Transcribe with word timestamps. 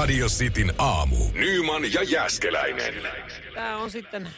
Radio 0.00 0.26
Cityn 0.26 0.72
aamu. 0.78 1.16
Nyman 1.32 1.92
ja 1.92 2.02
Jäskeläinen. 2.02 2.94
Tämä 3.54 3.76
on 3.76 3.90
sitten 3.90 4.28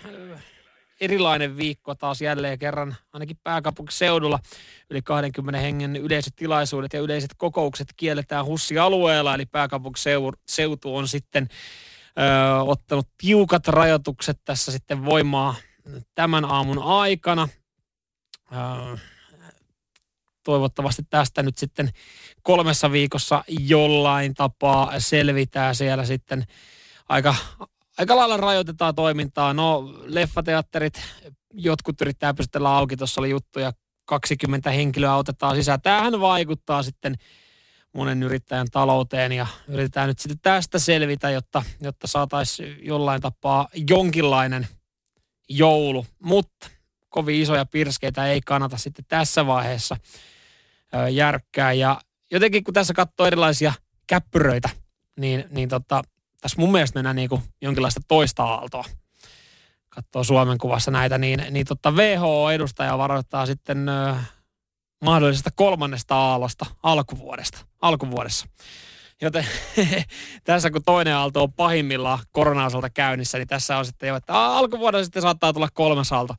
erilainen 1.01 1.57
viikko 1.57 1.95
taas 1.95 2.21
jälleen 2.21 2.59
kerran, 2.59 2.97
ainakin 3.13 3.37
pääkaupunkiseudulla. 3.45 4.39
Yli 4.91 5.03
20 5.03 5.61
hengen 5.61 5.97
yleiset 5.97 6.37
tilaisuudet 6.37 6.93
ja 6.93 7.01
yleiset 7.01 7.31
kokoukset 7.37 7.89
kielletään 7.97 8.47
Hussi-alueella, 8.47 9.35
eli 9.35 9.47
pääkaupunkiseutu 9.47 10.97
on 10.97 11.09
sitten 11.09 11.49
ö, 12.19 12.63
ottanut 12.63 13.09
tiukat 13.19 13.69
rajoitukset 13.69 14.41
tässä 14.45 14.73
sitten 14.73 15.05
voimaa 15.05 15.55
tämän 16.15 16.45
aamun 16.45 16.83
aikana. 16.83 17.49
Ö, 18.53 18.99
toivottavasti 20.45 21.03
tästä 21.11 21.43
nyt 21.43 21.59
sitten 21.59 21.91
kolmessa 22.43 22.93
viikossa 22.93 23.45
jollain 23.49 24.35
tapaa 24.35 25.01
selvitään 25.01 25.75
siellä 25.75 26.05
sitten 26.05 26.45
aika, 27.09 27.35
aika 27.99 28.17
lailla 28.17 28.37
rajoitetaan 28.37 28.95
toimintaa. 28.95 29.55
No 29.55 29.95
leffateatterit, 30.05 31.03
jotkut 31.55 32.01
yrittää 32.01 32.35
pystytellä 32.35 32.77
auki, 32.77 32.97
tuossa 32.97 33.21
oli 33.21 33.31
juttuja, 33.31 33.73
20 34.05 34.71
henkilöä 34.71 35.17
otetaan 35.17 35.57
sisään. 35.57 35.83
Tämähän 35.83 36.21
vaikuttaa 36.21 36.83
sitten 36.83 37.15
monen 37.95 38.23
yrittäjän 38.23 38.67
talouteen 38.71 39.33
ja 39.33 39.47
yritetään 39.69 40.09
nyt 40.09 40.19
sitten 40.19 40.39
tästä 40.43 40.79
selvitä, 40.79 41.31
jotta, 41.31 41.63
jotta 41.81 42.07
saataisiin 42.07 42.87
jollain 42.87 43.21
tapaa 43.21 43.69
jonkinlainen 43.91 44.69
joulu. 45.49 46.07
Mutta 46.19 46.71
kovin 47.09 47.43
isoja 47.43 47.67
pirskeitä 47.67 48.27
ei 48.27 48.41
kannata 48.41 48.77
sitten 48.77 49.05
tässä 49.09 49.47
vaiheessa 49.47 49.97
järkkää. 51.11 51.73
Ja 51.73 52.01
jotenkin 52.31 52.65
kun 52.65 52.75
tässä 52.75 52.95
katsoo 52.95 53.27
erilaisia 53.27 53.73
käppyröitä, 54.07 54.69
niin, 55.17 55.45
niin 55.51 55.69
tota, 55.69 56.03
tässä 56.41 56.61
mun 56.61 56.73
mielestä 56.73 56.99
mennään 56.99 57.17
niin 57.17 57.29
kuin 57.29 57.43
jonkinlaista 57.63 58.01
toista 58.09 58.45
aaltoa. 58.45 58.85
Katsoo 59.89 60.25
Suomen 60.25 60.59
kuvassa 60.59 60.91
näitä, 60.91 61.19
niin, 61.19 61.45
niin 61.51 61.67
tota 61.67 61.91
WHO-edustaja 61.91 62.99
varoittaa 62.99 63.47
sitten 63.47 63.89
ö, 63.89 64.15
mahdollisesta 65.05 65.51
kolmannesta 65.55 66.15
aallosta 66.17 66.67
alkuvuodesta, 66.83 67.59
alkuvuodessa. 67.81 68.47
Joten 69.23 69.47
tässä 70.45 70.71
kun 70.71 70.83
toinen 70.85 71.15
aalto 71.15 71.43
on 71.43 71.53
pahimmillaan 71.53 72.19
korona 72.33 72.69
käynnissä, 72.95 73.39
niin 73.39 73.49
tässä 73.49 73.79
on 73.79 73.85
sitten 73.85 74.09
jo, 74.09 74.17
että 74.17 74.35
alkuvuodessa 74.35 75.05
sitten 75.05 75.23
saattaa 75.23 75.53
tulla 75.53 75.69
kolmas 75.75 76.13
aalto 76.13 76.35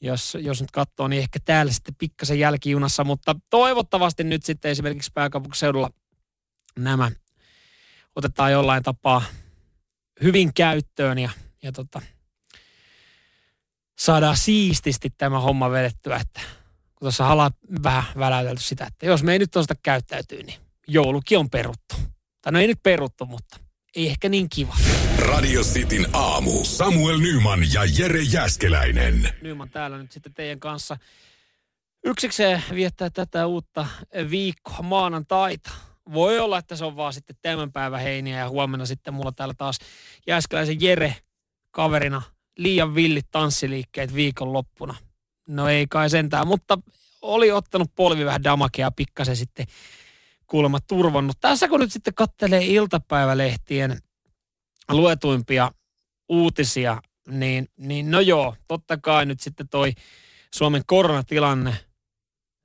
jos, 0.00 0.36
jos 0.40 0.60
nyt 0.60 0.70
katsoo, 0.70 1.08
niin 1.08 1.22
ehkä 1.22 1.38
täällä 1.44 1.72
sitten 1.72 1.94
pikkasen 1.94 2.38
jälkijunassa, 2.38 3.04
mutta 3.04 3.36
toivottavasti 3.50 4.24
nyt 4.24 4.44
sitten 4.44 4.70
esimerkiksi 4.70 5.10
pääkaupunkiseudulla 5.14 5.90
nämä 6.78 7.10
otetaan 8.16 8.52
jollain 8.52 8.82
tapaa 8.82 9.22
hyvin 10.22 10.54
käyttöön 10.54 11.18
ja, 11.18 11.30
ja 11.62 11.72
tota, 11.72 12.02
saadaan 13.98 14.36
siististi 14.36 15.10
tämä 15.18 15.40
homma 15.40 15.70
vedettyä, 15.70 16.16
että 16.16 16.40
kun 16.94 17.06
tuossa 17.06 17.24
halaa 17.24 17.50
vähän 17.82 18.04
väläytelty 18.18 18.62
sitä, 18.62 18.86
että 18.86 19.06
jos 19.06 19.22
me 19.22 19.32
ei 19.32 19.38
nyt 19.38 19.50
tuosta 19.50 19.74
käyttäytyy, 19.82 20.42
niin 20.42 20.60
joulukin 20.88 21.38
on 21.38 21.50
peruttu. 21.50 21.94
Tai 22.42 22.52
no 22.52 22.58
ei 22.58 22.66
nyt 22.66 22.82
peruttu, 22.82 23.26
mutta 23.26 23.56
ei 23.96 24.08
ehkä 24.08 24.28
niin 24.28 24.48
kiva. 24.48 24.76
Radio 25.18 25.62
Cityn 25.62 26.06
aamu. 26.12 26.64
Samuel 26.64 27.18
Nyman 27.18 27.60
ja 27.72 27.80
Jere 27.98 28.22
Jäskeläinen. 28.22 29.28
Nyman 29.42 29.70
täällä 29.70 29.98
nyt 29.98 30.12
sitten 30.12 30.34
teidän 30.34 30.60
kanssa 30.60 30.96
yksikseen 32.04 32.62
viettää 32.74 33.10
tätä 33.10 33.46
uutta 33.46 33.86
viikkoa 34.30 34.82
maanantaita. 34.82 35.70
Voi 36.12 36.38
olla, 36.38 36.58
että 36.58 36.76
se 36.76 36.84
on 36.84 36.96
vaan 36.96 37.12
sitten 37.12 37.36
tämän 37.42 37.72
päivän 37.72 38.00
heiniä 38.00 38.38
ja 38.38 38.48
huomenna 38.48 38.86
sitten 38.86 39.14
mulla 39.14 39.32
täällä 39.32 39.54
taas 39.58 39.78
Jääskeläisen 40.26 40.80
Jere 40.80 41.16
kaverina 41.70 42.22
liian 42.56 42.94
villit 42.94 43.26
tanssiliikkeet 43.30 44.14
viikonloppuna. 44.14 44.94
No 45.48 45.68
ei 45.68 45.86
kai 45.86 46.10
sentään, 46.10 46.46
mutta 46.46 46.78
oli 47.22 47.50
ottanut 47.50 47.90
polvi 47.94 48.24
vähän 48.24 48.44
damakea 48.44 48.90
pikkasen 48.90 49.36
sitten 49.36 49.66
kuulemma 50.50 50.80
turvannut. 50.80 51.36
Tässä 51.40 51.68
kun 51.68 51.80
nyt 51.80 51.92
sitten 51.92 52.14
kattelee 52.14 52.64
iltapäivälehtien 52.64 53.98
luetuimpia 54.88 55.70
uutisia, 56.28 57.02
niin, 57.28 57.68
niin 57.76 58.10
no 58.10 58.20
joo, 58.20 58.56
totta 58.68 58.96
kai 58.96 59.26
nyt 59.26 59.40
sitten 59.40 59.68
toi 59.68 59.92
Suomen 60.54 60.82
koronatilanne, 60.86 61.76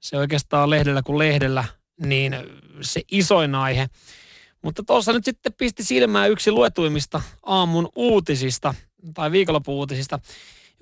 se 0.01 0.17
oikeastaan 0.17 0.69
lehdellä 0.69 1.01
kuin 1.01 1.17
lehdellä, 1.17 1.63
niin 2.05 2.35
se 2.81 3.01
isoin 3.11 3.55
aihe. 3.55 3.87
Mutta 4.61 4.83
tuossa 4.83 5.13
nyt 5.13 5.25
sitten 5.25 5.53
pisti 5.53 5.83
silmään 5.83 6.31
yksi 6.31 6.51
luetuimmista 6.51 7.21
aamun 7.45 7.89
uutisista 7.95 8.73
tai 9.13 9.31
viikonlopun 9.31 9.75
uutisista. 9.75 10.19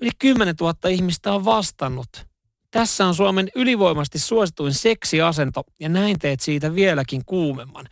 Yli 0.00 0.10
10 0.18 0.54
000 0.60 0.74
ihmistä 0.88 1.32
on 1.32 1.44
vastannut 1.44 2.26
tässä 2.74 3.06
on 3.06 3.14
Suomen 3.14 3.48
ylivoimasti 3.54 4.18
suosituin 4.18 4.74
seksiasento 4.74 5.62
ja 5.80 5.88
näin 5.88 6.18
teet 6.18 6.40
siitä 6.40 6.74
vieläkin 6.74 7.24
kuumemman. 7.26 7.86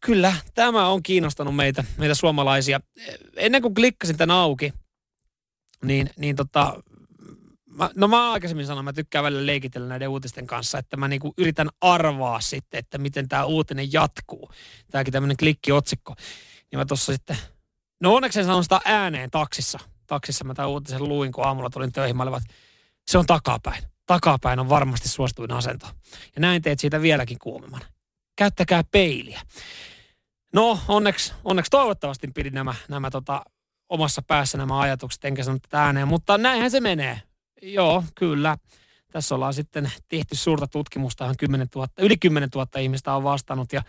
Kyllä, 0.00 0.32
tämä 0.54 0.88
on 0.88 1.02
kiinnostanut 1.02 1.56
meitä, 1.56 1.84
meitä 1.98 2.14
suomalaisia. 2.14 2.80
Ennen 3.36 3.62
kuin 3.62 3.74
klikkasin 3.74 4.16
tämän 4.16 4.36
auki, 4.36 4.72
niin, 5.84 6.10
niin 6.16 6.36
tota, 6.36 6.82
mä, 7.66 7.90
no 7.94 8.08
mä 8.08 8.32
aikaisemmin 8.32 8.66
sanoin, 8.66 8.84
mä 8.84 8.92
tykkään 8.92 9.24
välillä 9.24 9.46
leikitellä 9.46 9.88
näiden 9.88 10.08
uutisten 10.08 10.46
kanssa, 10.46 10.78
että 10.78 10.96
mä 10.96 11.08
niinku 11.08 11.34
yritän 11.38 11.68
arvaa 11.80 12.40
sitten, 12.40 12.78
että 12.78 12.98
miten 12.98 13.28
tämä 13.28 13.44
uutinen 13.44 13.92
jatkuu. 13.92 14.50
Tämäkin 14.90 15.12
tämmöinen 15.12 15.36
klikkiotsikko. 15.36 16.14
Niin 16.70 16.78
mä 16.78 16.84
tuossa 16.84 17.12
sitten, 17.12 17.36
no 18.00 18.14
onneksi 18.14 18.38
en 18.38 18.44
sanonut 18.44 18.64
sitä 18.64 18.80
ääneen 18.84 19.30
taksissa. 19.30 19.78
Taksissa 20.06 20.44
mä 20.44 20.54
tämän 20.54 20.70
uutisen 20.70 21.08
luin, 21.08 21.32
kun 21.32 21.46
aamulla 21.46 21.70
tulin 21.70 21.92
töihin. 21.92 22.16
Mä 22.16 22.22
olivat, 22.22 22.42
se 23.06 23.18
on 23.18 23.26
takapäin 23.26 23.89
takapäin 24.10 24.58
on 24.58 24.68
varmasti 24.68 25.08
suosituin 25.08 25.52
asento. 25.52 25.86
Ja 26.36 26.40
näin 26.40 26.62
teet 26.62 26.80
siitä 26.80 27.02
vieläkin 27.02 27.38
kuumemman. 27.38 27.80
Käyttäkää 28.36 28.84
peiliä. 28.90 29.40
No, 30.54 30.78
onneksi, 30.88 31.32
onneksi 31.44 31.70
toivottavasti 31.70 32.28
pidin 32.34 32.54
nämä, 32.54 32.74
nämä 32.88 33.10
tota, 33.10 33.42
omassa 33.88 34.22
päässä 34.22 34.58
nämä 34.58 34.80
ajatukset, 34.80 35.24
enkä 35.24 35.42
sano 35.42 35.58
tätä 35.58 35.84
ääneen, 35.84 36.08
mutta 36.08 36.38
näinhän 36.38 36.70
se 36.70 36.80
menee. 36.80 37.22
Joo, 37.62 38.04
kyllä. 38.14 38.58
Tässä 39.12 39.34
ollaan 39.34 39.54
sitten 39.54 39.92
tehty 40.08 40.36
suurta 40.36 40.66
tutkimusta, 40.66 41.34
10 41.38 41.68
000, 41.74 41.88
yli 41.98 42.16
10 42.16 42.48
000 42.54 42.80
ihmistä 42.80 43.14
on 43.14 43.24
vastannut 43.24 43.72
ja 43.72 43.82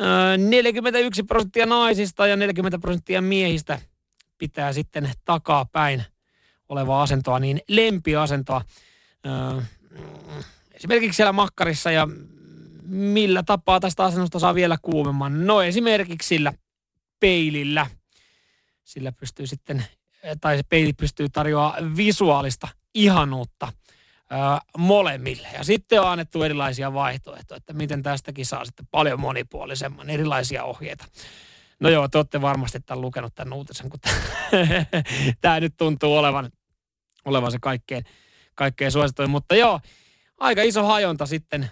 ö, 0.00 0.36
41 0.36 1.22
prosenttia 1.22 1.66
naisista 1.66 2.26
ja 2.26 2.36
40 2.36 2.78
prosenttia 2.78 3.22
miehistä 3.22 3.80
pitää 4.38 4.72
sitten 4.72 5.10
takapäin 5.24 6.04
olevaa 6.68 7.02
asentoa, 7.02 7.38
niin 7.38 7.60
lempiasentoa 7.68 8.60
esimerkiksi 10.74 11.16
siellä 11.16 11.32
makkarissa 11.32 11.90
ja 11.90 12.08
millä 12.86 13.42
tapaa 13.42 13.80
tästä 13.80 14.04
asennosta 14.04 14.38
saa 14.38 14.54
vielä 14.54 14.78
kuumemman? 14.82 15.46
No 15.46 15.62
esimerkiksi 15.62 16.28
sillä 16.28 16.52
peilillä. 17.20 17.86
Sillä 18.84 19.12
pystyy 19.12 19.46
sitten, 19.46 19.84
tai 20.40 20.56
se 20.56 20.62
peili 20.68 20.92
pystyy 20.92 21.28
tarjoamaan 21.28 21.96
visuaalista 21.96 22.68
ihanuutta 22.94 23.72
ö, 24.32 24.36
molemmille. 24.78 25.48
Ja 25.54 25.64
sitten 25.64 26.00
on 26.00 26.08
annettu 26.08 26.42
erilaisia 26.42 26.92
vaihtoehtoja, 26.92 27.56
että 27.56 27.72
miten 27.72 28.02
tästäkin 28.02 28.46
saa 28.46 28.64
sitten 28.64 28.86
paljon 28.90 29.20
monipuolisemman, 29.20 30.10
erilaisia 30.10 30.64
ohjeita. 30.64 31.04
No 31.80 31.88
joo, 31.88 32.08
te 32.08 32.18
olette 32.18 32.40
varmasti 32.40 32.80
tämän 32.80 33.00
lukenut 33.00 33.34
tämän 33.34 33.52
uutisen, 33.52 33.90
kun 33.90 34.00
tämä 35.40 35.60
nyt 35.60 35.74
tuntuu 35.76 36.16
olevan, 36.16 36.50
olevan 37.24 37.52
se 37.52 37.58
kaikkein 37.60 38.04
kaikkein 38.54 38.92
suosituin. 38.92 39.30
Mutta 39.30 39.54
joo, 39.54 39.80
aika 40.38 40.62
iso 40.62 40.84
hajonta 40.84 41.26
sitten 41.26 41.70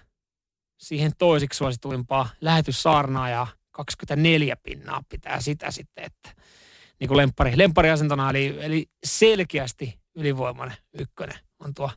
siihen 0.78 1.12
toisiksi 1.18 1.56
suosituimpaa 1.56 2.28
lähetyssaarnaa 2.40 3.28
ja 3.28 3.46
24 3.70 4.56
pinnaa 4.56 5.02
pitää 5.08 5.40
sitä 5.40 5.70
sitten, 5.70 6.04
että 6.04 6.42
niin 7.00 7.08
kuin 7.08 7.16
lemppari, 7.16 7.58
lemppariasentona, 7.58 8.30
eli, 8.30 8.56
eli 8.60 8.86
selkeästi 9.04 10.00
ylivoimainen 10.14 10.76
ykkönen 10.98 11.38
on 11.58 11.74
tuo 11.74 11.90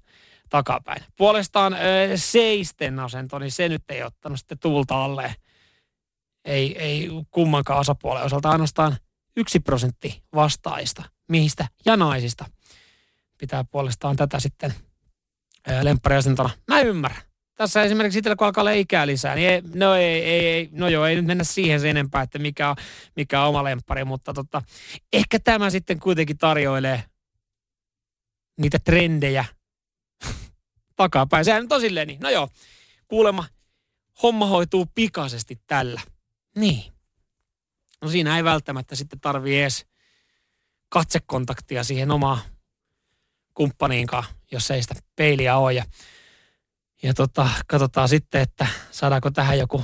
takapäin. 0.50 1.04
Puolestaan 1.18 1.74
ö, 1.74 1.78
seisten 2.16 3.00
asento, 3.00 3.40
niin 3.40 3.52
se 3.52 3.70
nyt 3.70 3.84
ei 3.90 4.04
ottanut 4.04 4.40
sitten 4.40 4.60
tuulta 4.60 5.04
alle. 5.04 5.36
Ei, 6.46 6.78
ei 6.78 7.10
kummankaan 7.32 7.80
osapuolen 7.80 8.24
osalta 8.24 8.50
ainoastaan 8.50 8.98
yksi 9.38 9.60
prosentti 9.60 10.24
vastaajista, 10.36 11.04
miehistä 11.30 11.68
ja 11.86 11.98
naisista 11.98 12.46
pitää 13.38 13.64
puolestaan 13.64 14.16
tätä 14.16 14.40
sitten 14.40 14.74
lemppariasentona. 15.82 16.50
Mä 16.68 16.80
ymmärrän. 16.80 17.22
Tässä 17.56 17.84
esimerkiksi 17.84 18.20
itsellä 18.20 18.36
kun 18.36 18.48
alkaa 18.48 18.62
olla 18.62 18.72
ikää 18.72 19.08
lisää, 19.08 19.36
niin 19.36 19.50
ei, 19.50 19.62
no, 19.74 19.96
ei, 19.96 20.24
ei, 20.24 20.48
ei, 20.48 20.70
no 20.72 20.88
joo, 20.88 21.06
ei 21.06 21.16
nyt 21.16 21.26
mennä 21.26 21.44
siihen 21.44 21.80
sen 21.80 21.90
enempää, 21.90 22.22
että 22.22 22.40
mikä 22.40 22.70
on, 22.70 22.76
mikä 23.16 23.42
on 23.42 23.50
oma 23.50 23.64
lemppari, 23.64 24.04
mutta 24.04 24.34
tota, 24.34 24.62
ehkä 25.14 25.40
tämä 25.40 25.70
sitten 25.70 26.00
kuitenkin 26.00 26.38
tarjoilee 26.38 27.04
niitä 28.58 28.80
trendejä 28.80 29.46
takapäin. 30.96 31.46
Sehän 31.46 31.68
on 31.70 31.82
silleen 31.82 32.08
niin. 32.08 32.20
No 32.20 32.30
joo, 32.30 32.50
kuulemma 33.08 33.46
homma 34.24 34.46
hoituu 34.46 34.88
pikaisesti 34.96 35.62
tällä. 35.68 36.02
Niin. 36.56 36.84
No 38.02 38.10
siinä 38.10 38.38
ei 38.38 38.44
välttämättä 38.44 38.96
sitten 38.96 39.20
tarvii 39.20 39.62
edes 39.62 39.86
katsekontaktia 40.90 41.84
siihen 41.84 42.12
omaan 42.12 42.40
kumppaniinkaan, 43.56 44.24
jos 44.52 44.72
ei 44.72 44.82
sitä 44.82 44.96
peiliä 45.16 45.58
ole. 45.58 45.74
Ja, 45.74 45.84
ja 47.04 47.14
tota, 47.14 47.50
katsotaan 47.68 48.10
sitten, 48.10 48.42
että 48.42 48.68
saadaanko 48.92 49.32
tähän 49.32 49.60
joku 49.60 49.84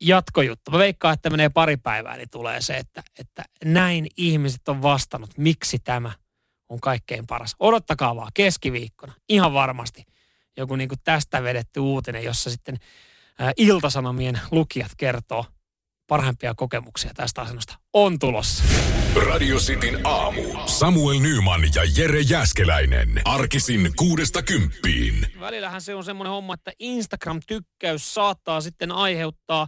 jatkojuttu. 0.00 0.70
Mä 0.70 0.78
veikkaan, 0.78 1.14
että 1.14 1.30
menee 1.30 1.48
pari 1.48 1.76
päivää, 1.76 2.16
niin 2.16 2.30
tulee 2.30 2.60
se, 2.60 2.76
että, 2.76 3.02
että 3.18 3.44
näin 3.64 4.06
ihmiset 4.16 4.68
on 4.68 4.82
vastannut, 4.82 5.30
miksi 5.38 5.78
tämä 5.78 6.12
on 6.68 6.80
kaikkein 6.80 7.26
paras. 7.26 7.56
Odottakaa 7.58 8.16
vaan 8.16 8.30
keskiviikkona, 8.34 9.12
ihan 9.28 9.54
varmasti 9.54 10.04
joku 10.56 10.76
niin 10.76 10.88
kuin 10.88 11.00
tästä 11.04 11.42
vedetty 11.42 11.80
uutinen, 11.80 12.24
jossa 12.24 12.50
sitten 12.50 12.76
Iltasanomien 13.56 14.40
lukijat 14.50 14.92
kertoo 14.96 15.44
parhaimpia 16.06 16.54
kokemuksia 16.54 17.14
tästä 17.14 17.42
asennosta. 17.42 17.78
On 17.92 18.18
tulossa. 18.18 18.64
Radio 19.16 19.56
Cityn 19.56 20.06
aamu. 20.06 20.42
Samuel 20.66 21.18
Nyman 21.18 21.60
ja 21.74 21.82
Jere 21.96 22.20
Jäskeläinen. 22.20 23.08
Arkisin 23.24 23.90
kuudesta 23.96 24.42
kymppiin. 24.42 25.26
Välillähän 25.40 25.80
se 25.80 25.94
on 25.94 26.04
semmoinen 26.04 26.30
homma, 26.30 26.54
että 26.54 26.72
Instagram-tykkäys 26.78 28.14
saattaa 28.14 28.60
sitten 28.60 28.92
aiheuttaa 28.92 29.66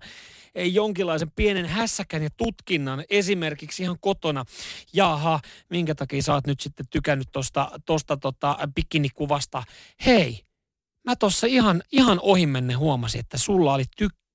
jonkinlaisen 0.55 1.31
pienen 1.37 1.67
hässäkän 1.67 2.23
ja 2.23 2.29
tutkinnan 2.37 3.05
esimerkiksi 3.11 3.83
ihan 3.83 3.97
kotona. 4.01 4.45
Jaha, 4.93 5.41
minkä 5.71 5.95
takia 5.95 6.23
sä 6.23 6.35
oot 6.35 6.47
nyt 6.47 6.61
sitten 6.61 6.87
tykännyt 6.91 7.29
tosta, 7.33 7.71
tosta 7.87 8.17
tota 8.17 8.59
bikinikuvasta? 8.75 9.63
Hei, 10.07 10.41
mä 11.05 11.17
tuossa 11.17 11.47
ihan, 11.47 11.83
ihan 11.93 12.21
ohimenne 12.21 12.75
huomasin, 12.75 13.21
että 13.21 13.39
sulla 13.39 13.75
oli 13.75 13.85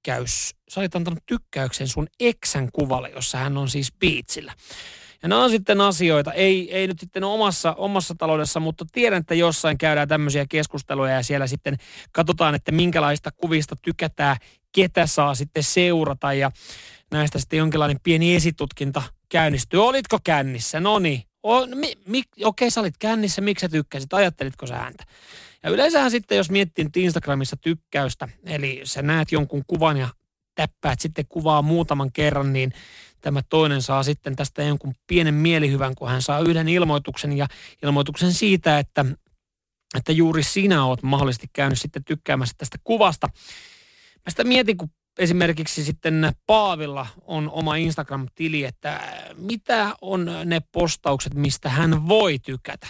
tykkäys, 0.08 0.56
sä 0.70 0.80
olit 0.80 0.96
antanut 0.96 1.26
tykkäyksen 1.26 1.88
sun 1.88 2.08
eksän 2.20 2.70
kuvalle, 2.74 3.10
jossa 3.10 3.38
hän 3.38 3.58
on 3.58 3.70
siis 3.70 3.94
biitsillä. 4.00 4.54
Ja 5.24 5.30
nämä 5.30 5.44
on 5.44 5.50
sitten 5.50 5.82
asioita, 5.82 6.34
ei, 6.34 6.76
ei 6.76 6.88
nyt 6.88 7.00
sitten 7.00 7.24
omassa, 7.24 7.74
omassa 7.74 8.16
taloudessa, 8.18 8.60
mutta 8.60 8.86
tiedän, 8.92 9.20
että 9.20 9.36
jossain 9.36 9.78
käydään 9.78 10.08
tämmöisiä 10.08 10.46
keskusteluja 10.50 11.14
ja 11.14 11.24
siellä 11.24 11.48
sitten 11.48 11.78
katsotaan, 12.12 12.56
että 12.56 12.72
minkälaista 12.72 13.32
kuvista 13.32 13.76
tykätään, 13.82 14.38
ketä 14.76 15.08
saa 15.08 15.36
sitten 15.36 15.64
seurata 15.64 16.34
ja 16.34 16.52
näistä 17.12 17.40
sitten 17.40 17.58
jonkinlainen 17.58 17.98
pieni 18.04 18.36
esitutkinta 18.36 19.04
käynnistyy. 19.30 19.84
Olitko 19.84 20.20
kännissä? 20.24 20.80
No 20.80 21.00
niin. 21.00 21.24
Mi, 21.76 21.94
mi, 22.06 22.24
okei, 22.44 22.72
sä 22.72 22.82
olit 22.82 22.98
kännissä, 23.00 23.42
miksi 23.42 23.62
sä 23.62 23.70
tykkäsit? 23.70 24.14
Ajattelitko 24.14 24.68
sä 24.68 24.76
häntä? 24.76 25.04
Ja 25.64 25.70
yleensähän 25.70 26.12
sitten, 26.12 26.38
jos 26.38 26.50
miettii 26.50 26.86
nyt 26.86 26.98
Instagramissa 26.98 27.58
tykkäystä, 27.58 28.28
eli 28.46 28.82
sä 28.84 29.02
näet 29.02 29.32
jonkun 29.32 29.64
kuvan 29.68 29.98
ja 29.98 30.10
täppäät 30.56 31.00
sitten 31.00 31.26
kuvaa 31.30 31.62
muutaman 31.62 32.12
kerran, 32.12 32.54
niin 32.54 32.74
tämä 33.22 33.42
toinen 33.50 33.82
saa 33.82 34.04
sitten 34.04 34.36
tästä 34.36 34.64
jonkun 34.64 34.94
pienen 35.08 35.34
mielihyvän, 35.34 35.96
kun 35.96 36.10
hän 36.10 36.22
saa 36.22 36.40
yhden 36.40 36.68
ilmoituksen 36.68 37.38
ja 37.38 37.48
ilmoituksen 37.84 38.34
siitä, 38.34 38.80
että, 38.80 39.06
että 39.98 40.12
juuri 40.12 40.44
sinä 40.44 40.86
oot 40.86 41.04
mahdollisesti 41.04 41.48
käynyt 41.54 41.80
sitten 41.80 42.04
tykkäämässä 42.04 42.56
tästä 42.58 42.78
kuvasta. 42.84 43.30
Mä 44.16 44.30
sitä 44.30 44.44
mietin, 44.44 44.78
kun 44.78 44.90
esimerkiksi 45.18 45.84
sitten 45.84 46.32
Paavilla 46.48 47.08
on 47.26 47.50
oma 47.52 47.76
Instagram-tili, 47.76 48.64
että 48.64 49.00
mitä 49.36 49.96
on 50.02 50.30
ne 50.46 50.62
postaukset, 50.72 51.34
mistä 51.34 51.70
hän 51.70 52.08
voi 52.08 52.40
tykätä 52.40 52.88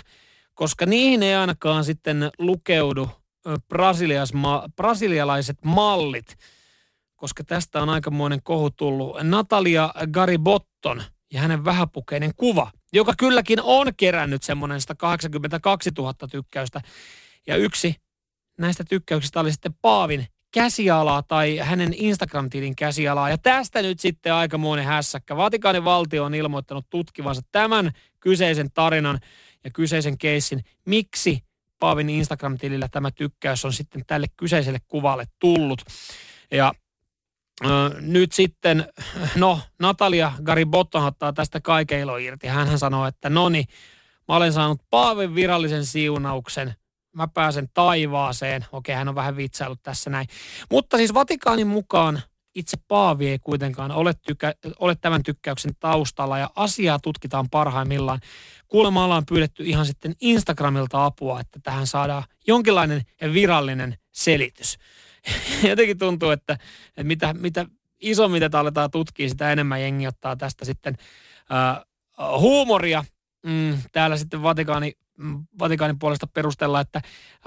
koska 0.58 0.86
niihin 0.86 1.24
ei 1.24 1.36
ainakaan 1.36 1.84
sitten 1.86 2.32
lukeudu 2.40 3.10
brasilialaiset 4.76 5.58
mallit, 5.66 6.38
koska 7.16 7.44
tästä 7.44 7.82
on 7.82 7.90
aikamoinen 7.90 8.44
kohu 8.44 8.70
tullut. 8.70 9.18
Natalia 9.24 9.94
Garibotton 10.12 11.04
ja 11.34 11.42
hänen 11.42 11.66
vähäpukeinen 11.66 12.32
kuva, 12.36 12.72
joka 12.94 13.14
kylläkin 13.18 13.62
on 13.62 13.88
kerännyt 13.98 14.44
semmoinen 14.44 14.82
182 14.82 15.90
000 15.98 16.14
tykkäystä. 16.32 16.82
Ja 17.48 17.56
yksi 17.56 17.96
näistä 18.58 18.84
tykkäyksistä 18.84 19.40
oli 19.40 19.52
sitten 19.52 19.74
Paavin 19.82 20.28
käsialaa 20.58 21.24
tai 21.24 21.58
hänen 21.58 21.94
Instagram-tilin 21.94 22.76
käsialaa. 22.76 23.30
Ja 23.30 23.38
tästä 23.38 23.82
nyt 23.82 24.00
sitten 24.00 24.34
aikamoinen 24.34 24.86
hässäkkä. 24.86 25.38
Vatikaanin 25.38 25.86
valtio 25.86 26.24
on 26.24 26.36
ilmoittanut 26.36 26.86
tutkivansa 26.90 27.42
tämän 27.52 27.92
kyseisen 28.20 28.72
tarinan 28.72 29.20
ja 29.64 29.72
kyseisen 29.72 30.18
keissin, 30.18 30.64
miksi 30.86 31.44
Paavin 31.80 32.10
Instagram-tilillä 32.10 32.88
tämä 32.92 33.12
tykkäys 33.12 33.66
on 33.66 33.74
sitten 33.74 34.04
tälle 34.08 34.28
kyseiselle 34.38 34.80
kuvalle 34.88 35.26
tullut. 35.40 35.82
Ja 36.52 36.74
nyt 38.02 38.32
sitten, 38.32 38.86
no 39.36 39.60
Natalia 39.80 40.32
Garibotto 40.44 41.06
ottaa 41.06 41.34
tästä 41.34 41.62
kaikeilo 41.62 42.18
irti. 42.18 42.48
Hän 42.48 42.80
sanoo, 42.80 43.06
että 43.06 43.30
no 43.30 43.50
niin, 43.50 43.66
mä 44.28 44.36
olen 44.36 44.54
saanut 44.54 44.82
Paavin 44.90 45.36
virallisen 45.36 45.86
siunauksen, 45.86 46.76
mä 47.18 47.28
pääsen 47.28 47.70
taivaaseen. 47.74 48.66
Okei, 48.72 48.96
hän 48.96 49.10
on 49.10 49.16
vähän 49.16 49.38
vitsailut 49.38 49.84
tässä 49.84 50.10
näin. 50.10 50.28
Mutta 50.72 50.98
siis 50.98 51.14
Vatikaanin 51.14 51.68
mukaan 51.68 52.22
itse 52.56 52.78
Paavi 52.88 53.28
ei 53.28 53.40
kuitenkaan 53.40 53.92
ole, 53.92 54.14
tykä, 54.28 54.54
ole 54.80 54.96
tämän 54.96 55.24
tykkäyksen 55.24 55.72
taustalla 55.80 56.38
ja 56.38 56.50
asiaa 56.56 57.00
tutkitaan 57.00 57.50
parhaimmillaan. 57.50 58.20
Kuulemma 58.68 59.06
ollaan 59.06 59.26
pyydetty 59.26 59.64
ihan 59.64 59.86
sitten 59.86 60.16
Instagramilta 60.22 61.06
apua, 61.06 61.40
että 61.40 61.60
tähän 61.64 61.88
saadaan 61.88 62.24
jonkinlainen 62.48 63.02
virallinen 63.34 63.98
selitys. 64.12 64.78
Jotenkin 65.70 65.98
tuntuu, 65.98 66.30
että, 66.30 66.54
että 66.88 67.04
mitä, 67.04 67.34
mitä 67.34 67.66
isommin 68.00 68.42
tätä 68.42 68.60
aletaan 68.60 68.92
tutkia, 68.92 69.30
sitä 69.30 69.52
enemmän 69.52 69.82
jengi 69.82 70.08
ottaa 70.08 70.36
tästä 70.36 70.66
sitten 70.66 70.98
äh, 71.52 71.84
huumoria. 72.40 73.04
Mm, 73.46 73.78
täällä 73.92 74.18
sitten 74.18 74.44
Vatikaani 74.44 74.94
Vatikaanin 75.60 76.00
puolesta 76.00 76.28
perustella, 76.28 76.82
että 76.82 77.02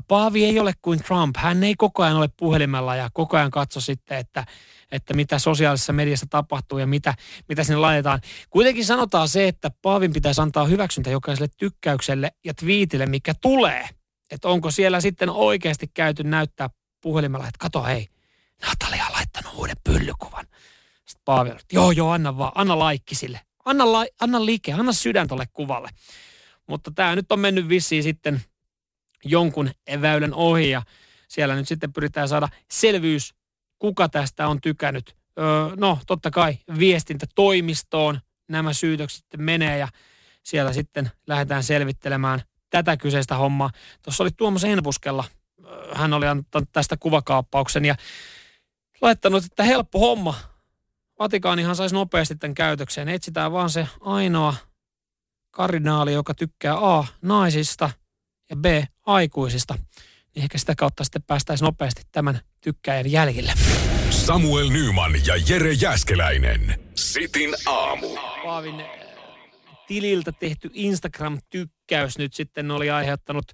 Paavi 0.09 0.45
ei 0.45 0.61
ole 0.61 0.73
kuin 0.83 1.03
Trump. 1.03 1.37
Hän 1.37 1.65
ei 1.65 1.75
koko 1.75 2.03
ajan 2.03 2.17
ole 2.17 2.29
puhelimella 2.37 2.97
ja 2.97 3.11
koko 3.13 3.37
ajan 3.37 3.51
katso 3.51 3.81
sitten, 3.81 4.19
että, 4.19 4.47
että 4.93 5.15
mitä 5.15 5.39
sosiaalisessa 5.39 5.93
mediassa 5.93 6.27
tapahtuu 6.31 6.79
ja 6.79 6.87
mitä, 6.87 7.15
mitä 7.49 7.65
sinne 7.65 7.77
laitetaan. 7.77 8.21
Kuitenkin 8.51 8.85
sanotaan 8.85 9.29
se, 9.29 9.49
että 9.49 9.71
Paavin 9.83 10.13
pitäisi 10.13 10.41
antaa 10.41 10.65
hyväksyntä 10.65 11.11
jokaiselle 11.11 11.49
tykkäykselle 11.57 12.33
ja 12.45 12.55
twiitille, 12.55 13.07
mikä 13.07 13.35
tulee. 13.41 13.89
Että 14.31 14.49
onko 14.49 14.71
siellä 14.71 15.01
sitten 15.01 15.31
oikeasti 15.31 15.91
käyty 15.95 16.25
näyttää 16.25 16.71
puhelimella, 17.01 17.47
että 17.47 17.59
kato 17.59 17.83
hei, 17.83 18.09
Natalia 18.67 19.07
on 19.07 19.13
laittanut 19.13 19.55
uuden 19.55 19.77
pyllykuvan. 19.85 20.47
Sitten 21.07 21.25
Paavi 21.25 21.51
joo 21.73 21.91
joo, 21.91 22.11
anna 22.11 22.39
vaan, 22.39 22.53
anna 22.55 22.79
laikki 22.79 23.15
sille. 23.15 23.41
Anna, 23.65 23.93
la, 23.93 24.05
anna 24.21 24.45
liike, 24.45 24.73
anna 24.73 24.93
sydän 24.93 25.29
tolle 25.29 25.47
kuvalle. 25.53 25.89
Mutta 26.71 26.91
tämä 26.95 27.17
nyt 27.17 27.33
on 27.33 27.41
mennyt 27.41 27.69
vissiin 27.69 28.03
sitten 28.03 28.41
jonkun 29.25 29.71
väylän 30.01 30.35
ohi 30.35 30.71
ja 30.71 30.83
siellä 31.29 31.55
nyt 31.55 31.69
sitten 31.69 31.93
pyritään 31.93 32.29
saada 32.29 32.49
selvyys, 32.71 33.35
kuka 33.79 34.09
tästä 34.09 34.49
on 34.49 34.61
tykännyt. 34.61 35.17
Öö, 35.39 35.77
no, 35.77 35.99
totta 36.07 36.31
kai 36.31 36.59
viestintätoimistoon 36.79 38.21
nämä 38.49 38.73
syytökset 38.73 39.25
menee 39.37 39.79
ja 39.79 39.89
siellä 40.43 40.73
sitten 40.73 41.11
lähdetään 41.27 41.63
selvittelemään 41.63 42.43
tätä 42.71 42.97
kyseistä 42.97 43.35
hommaa. 43.35 43.71
Tuossa 44.03 44.25
oli 44.25 44.31
Tuomas 44.37 44.65
Enpuskella, 44.65 45.25
hän 45.95 46.13
oli 46.13 46.27
antanut 46.27 46.69
tästä 46.73 46.97
kuvakaappauksen 46.97 47.85
ja 47.85 47.95
laittanut, 49.01 49.45
että 49.45 49.65
helppo 49.65 49.99
homma. 49.99 50.35
Vatikaanihan 51.19 51.77
saisi 51.77 51.95
nopeasti 51.95 52.37
tämän 52.37 52.55
käytökseen. 52.55 53.09
Etsitään 53.09 53.53
vaan 53.53 53.71
se 53.71 53.89
ainoa 54.01 54.55
kardinaali, 55.51 56.13
joka 56.13 56.35
tykkää 56.35 56.97
A 56.97 57.05
naisista 57.23 57.91
ja 58.51 58.57
B 58.57 58.65
aikuisista, 59.07 59.75
niin 60.35 60.43
ehkä 60.43 60.59
sitä 60.59 60.75
kautta 60.75 61.05
sitten 61.05 61.23
päästäisiin 61.23 61.67
nopeasti 61.67 62.03
tämän 62.13 62.41
tykkäjän 62.61 63.13
jäljille. 63.13 63.53
Samuel 64.11 64.69
Nyman 64.69 65.13
ja 65.27 65.35
Jere 65.49 65.73
Jäskeläinen. 65.73 66.81
Sitin 66.95 67.55
aamu. 67.67 68.07
Paavin 68.45 68.81
äh, 68.81 68.87
tililtä 69.87 70.33
tehty 70.33 70.71
Instagram-tykkäys 70.73 72.19
nyt 72.19 72.35
sitten 72.35 72.71
oli 72.71 72.91
aiheuttanut 72.91 73.45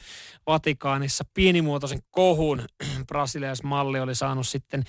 Vatikaanissa 0.47 1.25
pienimuotoisen 1.35 2.01
kohun. 2.11 2.63
Brasilialaismalli 3.09 4.01
oli 4.01 4.15
saanut 4.15 4.49
sitten 4.49 4.85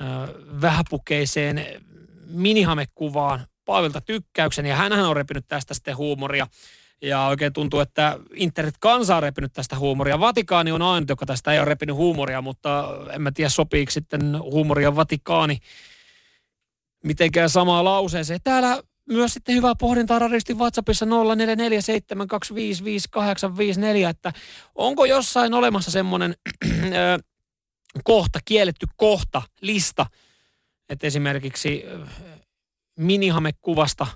äh, 0.00 0.06
vähäpukeiseen 0.60 1.66
minihamekuvaan 2.26 3.46
Paavilta 3.64 4.00
tykkäyksen 4.00 4.66
ja 4.66 4.76
hän 4.76 4.92
on 4.92 5.16
repinyt 5.16 5.44
tästä 5.48 5.74
sitten 5.74 5.96
huumoria. 5.96 6.46
Ja 7.02 7.26
oikein 7.26 7.52
tuntuu, 7.52 7.80
että 7.80 8.18
internet-kansa 8.34 9.16
on 9.16 9.22
repinyt 9.22 9.52
tästä 9.52 9.78
huumoria. 9.78 10.20
Vatikaani 10.20 10.72
on 10.72 10.82
ainut, 10.82 11.08
joka 11.08 11.26
tästä 11.26 11.52
ei 11.52 11.58
ole 11.58 11.64
repinyt 11.64 11.96
huumoria, 11.96 12.42
mutta 12.42 12.88
en 13.12 13.22
mä 13.22 13.32
tiedä 13.32 13.48
sopiiko 13.48 13.92
sitten 13.92 14.40
huumoria 14.40 14.96
Vatikaani 14.96 15.58
mitenkään 17.04 17.50
samaa 17.50 17.84
lauseeseen. 17.84 18.40
Täällä 18.44 18.82
myös 19.08 19.34
sitten 19.34 19.54
hyvää 19.54 19.74
pohdintaa 19.74 20.18
radistin 20.18 20.58
WhatsAppissa 20.58 21.06
0447255854, 21.06 21.08
että 24.08 24.32
onko 24.74 25.04
jossain 25.04 25.54
olemassa 25.54 25.90
semmoinen 25.90 26.34
kohta, 28.04 28.38
kielletty 28.44 28.86
kohta, 28.96 29.42
lista, 29.60 30.06
että 30.88 31.06
esimerkiksi 31.06 31.84
minihamekuvasta, 32.98 34.06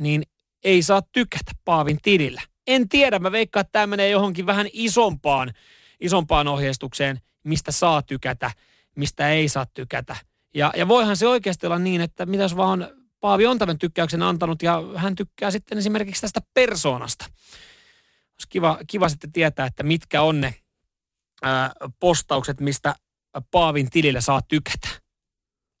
niin 0.00 0.22
ei 0.64 0.82
saa 0.82 1.02
tykätä 1.12 1.52
Paavin 1.64 1.98
tilillä. 2.02 2.42
En 2.66 2.88
tiedä, 2.88 3.18
mä 3.18 3.32
veikkaan, 3.32 3.60
että 3.60 3.72
tämä 3.72 3.86
menee 3.86 4.10
johonkin 4.10 4.46
vähän 4.46 4.66
isompaan, 4.72 5.52
isompaan 6.00 6.48
ohjeistukseen, 6.48 7.20
mistä 7.44 7.72
saa 7.72 8.02
tykätä, 8.02 8.50
mistä 8.96 9.30
ei 9.30 9.48
saa 9.48 9.66
tykätä. 9.66 10.16
Ja, 10.54 10.72
ja 10.76 10.88
voihan 10.88 11.16
se 11.16 11.28
oikeasti 11.28 11.66
olla 11.66 11.78
niin, 11.78 12.00
että 12.00 12.26
mitäs 12.26 12.56
vaan 12.56 12.88
Paavi 13.20 13.46
on 13.46 13.58
tämän 13.58 13.78
tykkäyksen 13.78 14.22
antanut 14.22 14.62
ja 14.62 14.82
hän 14.96 15.14
tykkää 15.14 15.50
sitten 15.50 15.78
esimerkiksi 15.78 16.20
tästä 16.20 16.40
persoonasta. 16.54 17.24
Olisi 17.24 18.48
kiva, 18.48 18.78
kiva 18.86 19.08
sitten 19.08 19.32
tietää, 19.32 19.66
että 19.66 19.82
mitkä 19.82 20.22
on 20.22 20.40
ne 20.40 20.54
ää, 21.42 21.72
postaukset, 22.00 22.60
mistä 22.60 22.94
Paavin 23.50 23.90
tilillä 23.90 24.20
saa 24.20 24.42
tykätä. 24.42 24.88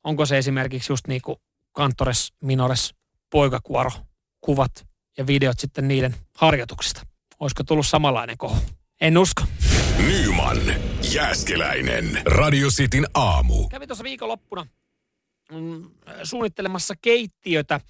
Onko 0.04 0.26
se 0.26 0.38
esimerkiksi 0.38 0.92
just 0.92 1.06
niin 1.06 1.22
kuin 1.22 1.38
Kantores, 1.78 2.32
Minores, 2.40 2.94
poikakuoro, 3.30 3.90
kuvat 4.40 4.86
ja 5.18 5.26
videot 5.26 5.58
sitten 5.58 5.88
niiden 5.88 6.16
harjoituksista? 6.34 7.06
Olisiko 7.40 7.64
tullut 7.64 7.86
samanlainen 7.86 8.38
kohu? 8.38 8.56
En 9.00 9.18
usko. 9.18 9.42
Nyman, 10.06 10.58
Jääskeläinen, 11.14 12.22
Radio 12.24 12.68
Cityn 12.68 13.06
aamu. 13.14 13.68
Kävin 13.68 13.88
tuossa 13.88 14.04
viikonloppuna 14.04 14.66
mm, 15.52 15.90
suunnittelemassa 16.22 16.94
keittiötä. 17.02 17.80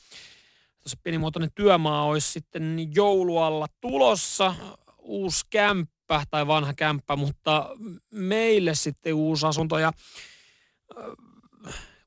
Tuossa 0.82 0.98
pienimuotoinen 1.02 1.50
työmaa 1.54 2.04
olisi 2.04 2.32
sitten 2.32 2.88
joulualla 2.94 3.66
tulossa. 3.80 4.54
Uusi 4.98 5.46
kämppä 5.50 6.24
tai 6.30 6.46
vanha 6.46 6.74
kämppä, 6.74 7.16
mutta 7.16 7.70
meille 8.10 8.74
sitten 8.74 9.14
uusi 9.14 9.46
asunto 9.46 9.78
ja 9.78 9.92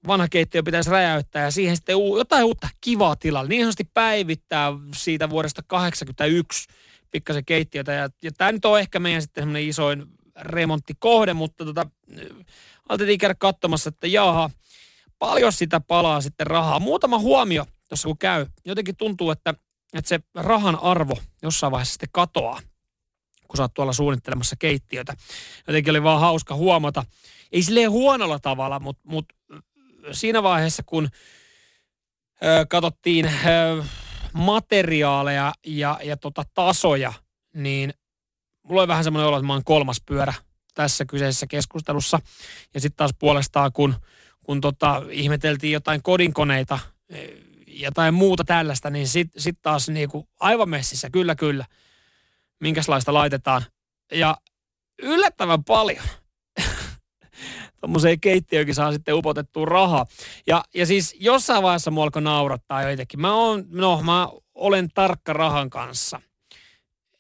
vanha 0.08 0.28
keittiö 0.28 0.64
pitäisi 0.64 0.90
räjäyttää 0.90 1.44
ja 1.44 1.52
siihen 1.52 1.76
sitten 1.76 1.96
jotain 2.18 2.44
uutta 2.44 2.70
kivaa 2.82 3.16
tilalle. 3.16 3.50
Niin 3.50 3.62
sanotusti 3.62 3.90
päivittää 3.94 4.72
siitä 4.96 5.30
vuodesta 5.30 5.62
1981 5.62 6.68
pikkasen 7.12 7.46
keittiötä. 7.46 7.92
Ja, 7.92 8.10
ja 8.24 8.32
tämä 8.32 8.52
nyt 8.52 8.66
on 8.66 8.80
ehkä 8.80 9.00
meidän 9.00 9.22
sitten 9.22 9.42
semmoinen 9.42 9.68
isoin 9.68 10.06
remonttikohde, 10.42 11.34
mutta 11.34 11.66
tota, 11.66 11.86
aloitettiin 12.90 13.20
käydä 13.20 13.36
katsomassa, 13.36 13.90
että 13.90 14.08
jaha, 14.08 14.50
paljon 15.20 15.54
sitä 15.54 15.80
palaa 15.80 16.22
sitten 16.22 16.48
rahaa. 16.48 16.80
Muutama 16.80 17.20
huomio 17.20 17.66
tuossa 17.88 18.08
kun 18.08 18.18
käy. 18.18 18.46
Jotenkin 18.66 18.96
tuntuu, 18.96 19.32
että, 19.32 19.54
että 19.94 20.10
se 20.10 20.20
rahan 20.36 20.80
arvo 20.82 21.18
jossain 21.42 21.72
vaiheessa 21.72 21.94
sitten 21.94 22.10
katoaa, 22.12 22.62
kun 23.48 23.58
sä 23.58 23.64
oot 23.64 23.74
tuolla 23.74 23.94
suunnittelemassa 23.94 24.56
keittiötä. 24.60 25.16
Jotenkin 25.68 25.92
oli 25.92 26.04
vaan 26.04 26.20
hauska 26.20 26.56
huomata. 26.56 27.06
Ei 27.52 27.64
silleen 27.64 27.92
huonolla 27.92 28.40
tavalla, 28.40 28.80
mutta, 28.80 29.02
mutta 29.06 29.36
siinä 30.12 30.44
vaiheessa, 30.44 30.84
kun 30.86 31.10
ö, 32.44 32.66
katsottiin 32.70 33.26
ö, 33.26 33.84
materiaaleja 34.34 35.54
ja, 35.66 36.00
ja 36.04 36.18
tota 36.18 36.44
tasoja, 36.54 37.14
niin 37.54 37.94
mulla 38.64 38.82
on 38.82 38.88
vähän 38.88 39.04
semmoinen 39.04 39.28
olo, 39.28 39.38
että 39.38 39.48
mä 39.48 39.54
oon 39.54 39.64
kolmas 39.64 40.02
pyörä 40.06 40.34
tässä 40.74 41.06
kyseisessä 41.06 41.48
keskustelussa. 41.48 42.20
Ja 42.74 42.82
sitten 42.82 42.98
taas 42.98 43.12
puolestaan, 43.20 43.72
kun, 43.74 43.96
kun 44.44 44.62
tota, 44.62 45.02
ihmeteltiin 45.10 45.74
jotain 45.74 46.04
kodinkoneita, 46.04 46.80
jotain 47.68 48.14
muuta 48.14 48.44
tällaista, 48.44 48.90
niin 48.90 49.08
sitten 49.08 49.42
sit 49.42 49.62
taas 49.62 49.90
niinku 49.90 50.28
aivan 50.40 50.70
messissä, 50.70 51.10
kyllä 51.10 51.36
kyllä, 51.36 51.66
minkälaista 52.60 53.14
laitetaan. 53.14 53.66
Ja 54.12 54.38
yllättävän 55.02 55.64
paljon 55.64 56.06
tuommoiseen 57.82 58.20
keittiöönkin 58.20 58.76
saa 58.76 58.92
sitten 58.92 59.16
upotettua 59.16 59.66
rahaa. 59.66 60.06
Ja, 60.48 60.64
ja 60.74 60.86
siis 60.86 61.16
jossain 61.20 61.64
vaiheessa 61.64 61.92
mua 61.92 62.04
alkoi 62.04 62.22
naurattaa 62.22 62.90
jotenkin. 62.90 63.22
Mä, 63.22 63.34
oon, 63.34 63.66
no, 63.70 64.02
mä 64.04 64.28
olen 64.56 64.90
tarkka 64.94 65.34
rahan 65.34 65.70
kanssa. 65.70 66.22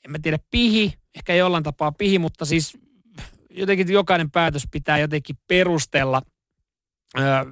En 0.05 0.11
mä 0.11 0.17
tiedä, 0.21 0.39
pihi, 0.51 0.93
ehkä 1.15 1.35
jollain 1.35 1.63
tapaa 1.63 1.91
pihi, 1.91 2.19
mutta 2.19 2.45
siis 2.45 2.77
jotenkin 3.49 3.93
jokainen 3.93 4.31
päätös 4.31 4.63
pitää 4.71 4.97
jotenkin 4.97 5.37
perustella, 5.47 6.21
öö, 7.19 7.45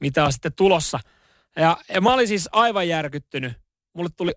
mitä 0.00 0.24
on 0.24 0.32
sitten 0.32 0.52
tulossa. 0.56 1.00
Ja, 1.56 1.76
ja 1.94 2.00
mä 2.00 2.14
olin 2.14 2.28
siis 2.28 2.48
aivan 2.52 2.88
järkyttynyt. 2.88 3.52
Mulle 3.92 4.10
tuli 4.16 4.32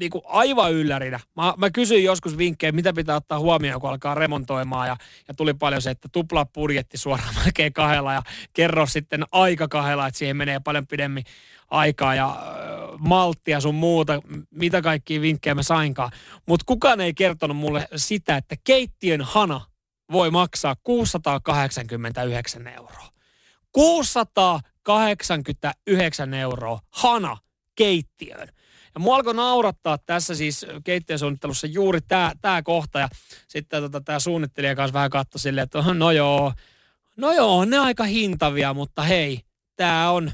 niin 0.00 0.10
kuin 0.10 0.22
aivan 0.26 0.72
yllärinä. 0.72 1.20
Mä, 1.36 1.54
mä 1.56 1.70
kysyin 1.70 2.04
joskus 2.04 2.38
vinkkejä, 2.38 2.72
mitä 2.72 2.92
pitää 2.92 3.16
ottaa 3.16 3.38
huomioon, 3.38 3.80
kun 3.80 3.90
alkaa 3.90 4.14
remontoimaan. 4.14 4.88
Ja, 4.88 4.96
ja 5.28 5.34
tuli 5.34 5.54
paljon 5.54 5.82
se, 5.82 5.90
että 5.90 6.08
tuplaa 6.12 6.46
budjetti 6.46 6.98
suoraan 6.98 7.34
melkein 7.44 7.72
kahdella 7.72 8.12
ja 8.12 8.22
kerro 8.52 8.86
sitten 8.86 9.24
aika 9.32 9.68
kahdella, 9.68 10.06
että 10.06 10.18
siihen 10.18 10.36
menee 10.36 10.60
paljon 10.60 10.86
pidemmin 10.86 11.24
aikaa 11.70 12.14
ja 12.14 12.28
äh, 12.28 12.36
malttia 12.98 13.60
sun 13.60 13.74
muuta, 13.74 14.22
mitä 14.50 14.82
kaikkia 14.82 15.20
vinkkejä 15.20 15.54
mä 15.54 15.62
sainkaan. 15.62 16.10
Mutta 16.46 16.64
kukaan 16.66 17.00
ei 17.00 17.14
kertonut 17.14 17.56
mulle 17.56 17.88
sitä, 17.96 18.36
että 18.36 18.56
keittiön 18.64 19.20
hana 19.20 19.60
voi 20.12 20.30
maksaa 20.30 20.76
689 20.82 22.66
euroa. 22.66 23.08
689 23.72 26.34
euroa 26.34 26.80
hana 26.90 27.36
keittiöön. 27.74 28.48
Ja 28.96 29.00
mua 29.00 29.16
alkoi 29.16 29.34
naurattaa 29.34 29.98
tässä 29.98 30.34
siis 30.34 30.66
keittiösuunnittelussa 30.84 31.66
juuri 31.66 32.00
tämä 32.00 32.32
tää 32.40 32.62
kohta. 32.62 32.98
Ja 32.98 33.08
sitten 33.48 33.82
tota, 33.82 34.00
tämä 34.00 34.18
suunnittelija 34.18 34.76
kanssa 34.76 34.92
vähän 34.92 35.10
katsoi 35.10 35.40
silleen, 35.40 35.62
että 35.62 35.94
no 35.94 36.10
joo, 36.10 36.52
no 37.16 37.32
joo, 37.32 37.64
ne 37.64 37.78
aika 37.78 38.04
hintavia, 38.04 38.74
mutta 38.74 39.02
hei, 39.02 39.40
tämä 39.76 40.10
on 40.10 40.32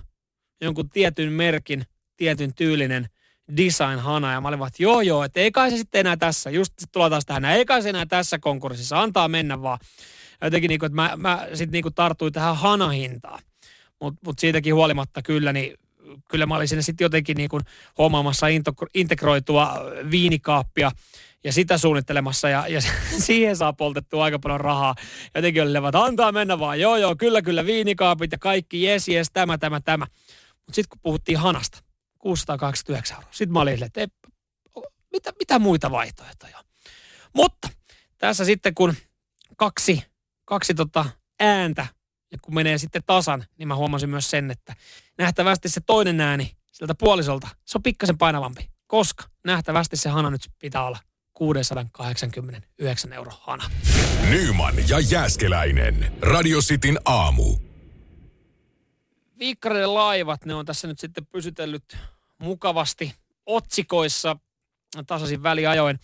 jonkun 0.61 0.91
tietyn 0.91 1.33
merkin, 1.33 1.85
tietyn 2.17 2.55
tyylinen 2.55 3.09
design-hana. 3.57 4.33
Ja 4.33 4.41
mä 4.41 4.49
olin 4.49 4.59
vaan, 4.59 4.69
että 4.69 4.83
joo 4.83 5.01
joo, 5.01 5.25
että 5.25 5.41
ei 5.41 5.53
kai 5.53 5.71
se 5.71 5.77
sitten 5.77 6.01
enää 6.01 6.17
tässä, 6.17 6.51
just 6.51 6.73
sit 6.79 6.93
tulee 6.93 7.11
taas 7.11 7.27
tähän, 7.27 7.45
ei 7.45 7.65
kai 7.65 7.83
se 7.83 7.89
enää 7.89 8.07
tässä 8.07 8.39
konkurssissa, 8.39 9.01
antaa 9.01 9.29
mennä 9.29 9.63
vaan. 9.63 9.79
Ja 10.41 10.47
jotenkin 10.47 10.69
niin 10.69 10.79
kuin, 10.79 10.87
että 10.87 10.97
mä, 10.97 11.13
mä 11.17 11.47
sitten 11.55 11.83
niin 11.83 11.95
tartuin 11.95 12.33
tähän 12.33 12.57
hanahintaan. 12.57 13.43
Mutta 14.01 14.21
mut 14.25 14.39
siitäkin 14.39 14.75
huolimatta 14.75 15.23
kyllä, 15.23 15.53
niin 15.53 15.75
kyllä 16.31 16.47
mä 16.47 16.57
olin 16.57 16.69
sinne 16.69 16.83
sitten 16.83 17.05
jotenkin 17.05 17.37
niin 17.37 17.49
kuin 17.49 17.63
hommaamassa 17.99 18.47
integroitua 18.95 19.75
viinikaappia 20.11 20.91
ja 21.45 21.53
sitä 21.53 21.79
suunnittelemassa 21.79 22.49
ja, 22.49 22.69
ja 22.69 22.81
siihen 23.27 23.57
saa 23.57 23.73
poltettua 23.73 24.25
aika 24.25 24.39
paljon 24.39 24.61
rahaa. 24.61 24.95
Jotenkin 25.35 25.63
oli 25.63 25.77
että 25.87 26.05
antaa 26.05 26.33
mennä 26.33 26.59
vaan, 26.59 26.81
joo 26.81 26.97
joo, 26.97 27.17
kyllä 27.17 27.43
kyllä 27.43 27.67
viinikaapit 27.67 28.33
ja 28.33 28.39
kaikki, 28.39 28.83
jes 28.83 29.09
jes, 29.09 29.31
tämä, 29.33 29.59
tämä, 29.59 29.81
tämä. 29.81 30.07
Mutta 30.67 30.75
sitten 30.75 30.89
kun 30.89 31.01
puhuttiin 31.03 31.39
hanasta, 31.39 31.79
629 32.19 33.17
euroa, 33.17 33.29
sitten 33.33 33.53
mä 33.53 33.61
olin 33.61 33.83
että 33.83 34.01
ei, 34.01 34.07
mitä, 35.13 35.33
mitä 35.39 35.59
muita 35.59 35.91
vaihtoehtoja 35.91 36.59
Mutta 37.33 37.69
tässä 38.19 38.45
sitten 38.45 38.75
kun 38.75 38.95
kaksi, 39.57 40.03
kaksi 40.45 40.75
tota 40.75 41.05
ääntä 41.41 41.87
ja 42.33 42.39
kun 42.43 42.55
menee 42.55 42.79
sitten 42.79 43.03
tasan, 43.07 43.45
niin 43.59 43.69
mä 43.69 43.77
huomasin 43.77 44.11
myös 44.11 44.31
sen, 44.31 44.51
että 44.51 44.75
nähtävästi 45.19 45.69
se 45.69 45.81
toinen 45.87 46.21
ääni 46.21 46.53
sieltä 46.73 46.95
puolisolta, 46.95 47.49
se 47.65 47.79
on 47.79 47.83
pikkasen 47.83 48.19
painavampi, 48.19 48.71
koska 48.87 49.25
nähtävästi 49.45 49.97
se 49.97 50.09
hana 50.09 50.31
nyt 50.31 50.51
pitää 50.59 50.87
olla 50.87 50.99
689 51.35 53.13
euro 53.13 53.33
hana. 53.41 53.71
Nyman 54.31 54.75
ja 54.89 55.01
Jääskeläinen. 55.01 56.13
Radio 56.21 56.59
Cityn 56.59 56.99
aamu. 57.05 57.57
Viikkareiden 59.39 59.95
laivat, 59.95 60.45
ne 60.45 60.55
on 60.55 60.67
tässä 60.67 60.89
nyt 60.89 60.99
sitten 60.99 61.27
pysytellyt 61.27 61.97
mukavasti 62.39 63.15
otsikoissa 63.47 64.37
tasaisin 65.07 65.43
väliajoin. 65.43 66.01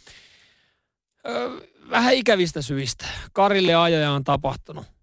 Öö, 1.26 1.60
vähän 1.90 2.14
ikävistä 2.14 2.62
syistä. 2.62 3.06
Karille 3.32 3.74
ajoja 3.74 4.12
on 4.12 4.24
tapahtunut 4.24 4.97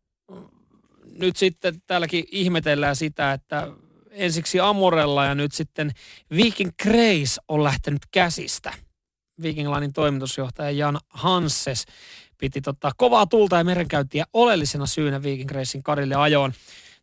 nyt 1.16 1.36
sitten 1.36 1.82
täälläkin 1.88 2.26
ihmetellään 2.32 2.96
sitä, 2.96 3.34
että 3.34 3.68
ensiksi 4.12 4.60
Amorella 4.60 5.26
ja 5.26 5.36
nyt 5.36 5.52
sitten 5.52 5.92
Viking 6.36 6.72
Grace 6.84 7.42
on 7.48 7.64
lähtenyt 7.64 8.02
käsistä. 8.12 8.74
Viking 9.42 9.74
Linein 9.74 9.94
toimitusjohtaja 9.94 10.72
Jan 10.72 11.00
Hanses 11.10 11.86
piti 12.38 12.62
tota 12.62 12.92
kovaa 12.98 13.26
tulta 13.26 13.58
ja 13.58 13.64
merenkäyntiä 13.64 14.26
oleellisena 14.34 14.86
syynä 14.86 15.24
Viking 15.24 15.50
Gracein 15.50 15.84
karille 15.84 16.16
ajoon. 16.16 16.54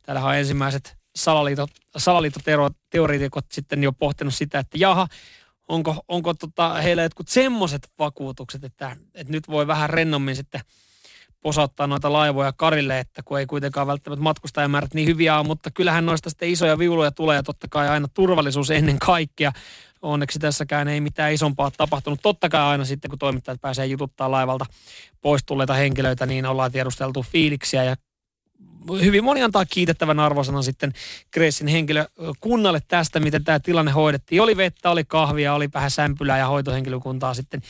Täällä 0.03 0.25
on 0.25 0.37
ensimmäiset 0.37 0.97
salaliitot, 1.17 1.71
sitten 3.53 3.83
jo 3.83 3.93
pohtinut 3.93 4.35
sitä, 4.35 4.59
että 4.59 4.79
jaha, 4.79 5.09
onko, 5.69 6.05
onko 6.09 6.35
tota 6.35 6.75
heillä 6.75 7.03
jotkut 7.03 7.29
semmoiset 7.29 7.89
vakuutukset, 7.99 8.65
että, 8.65 8.97
että 9.15 9.33
nyt 9.33 9.49
voi 9.49 9.67
vähän 9.67 9.91
rennommin 9.91 10.37
sitten– 10.37 10.61
posauttaa 11.43 11.87
noita 11.87 12.13
laivoja 12.13 12.53
karille, 12.53 12.99
että 12.99 13.23
kun 13.25 13.39
ei 13.39 13.47
kuitenkaan 13.47 13.87
välttämättä 13.87 14.23
matkustajamäärät 14.23 14.95
niin 14.95 15.09
hyviä 15.09 15.39
ole, 15.39 15.47
mutta 15.47 15.71
kyllähän 15.71 16.07
noista 16.07 16.31
sitten 16.31 16.49
isoja 16.49 16.79
viuluja 16.79 17.11
tulee 17.11 17.37
ja 17.37 17.43
totta 17.43 17.67
kai 17.71 17.89
aina 17.89 18.09
turvallisuus 18.15 18.71
ennen 18.71 18.99
kaikkea. 18.99 19.53
Onneksi 20.03 20.39
tässäkään 20.39 20.89
ei 20.89 21.01
mitään 21.01 21.33
isompaa 21.33 21.71
tapahtunut. 21.71 22.21
Totta 22.23 22.49
kai 22.49 22.63
aina 22.63 22.85
sitten, 22.85 23.09
kun 23.09 23.19
toimittajat 23.19 23.61
pääsee 23.61 23.87
jututtaa 23.87 24.31
laivalta 24.31 24.67
pois 25.21 25.45
tulleita 25.47 25.75
henkilöitä, 25.75 26.27
niin 26.27 26.47
ollaan 26.47 26.73
tiedusteltu 26.73 27.23
fiiliksiä 27.23 27.85
ja 27.85 27.97
hyvin 29.03 29.25
moni 29.25 29.43
antaa 29.43 29.65
kiitettävän 29.65 30.21
arvosanan 30.21 30.65
sitten 30.65 30.93
Gracein 31.33 31.69
henkilökunnalle 31.69 32.81
tästä, 32.89 33.21
miten 33.21 33.45
tämä 33.45 33.61
tilanne 33.61 33.93
hoidettiin. 33.93 34.43
Oli 34.43 34.57
vettä, 34.57 34.91
oli 34.91 35.05
kahvia, 35.05 35.55
oli 35.55 35.69
vähän 35.75 35.91
sämpylää 35.91 36.39
ja 36.39 36.47
hoitohenkilökuntaa 36.47 37.35
sitten 37.35 37.63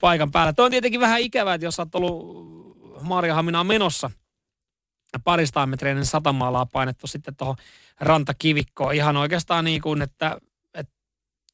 paikan 0.00 0.30
päällä. 0.30 0.52
Tuo 0.52 0.64
on 0.64 0.70
tietenkin 0.70 1.00
vähän 1.00 1.20
ikävää, 1.20 1.54
että 1.54 1.66
jos 1.66 1.78
olet 1.78 1.94
ollut 1.94 2.63
Maariahaminaan 3.04 3.66
menossa 3.66 4.10
parista 5.24 5.66
metreinen 5.66 6.06
satamaalaa 6.06 6.66
painettu 6.66 7.06
sitten 7.06 7.36
tuohon 7.36 7.56
rantakivikkoon. 8.00 8.94
Ihan 8.94 9.16
oikeastaan 9.16 9.64
niin 9.64 9.82
kuin, 9.82 10.02
että 10.02 10.40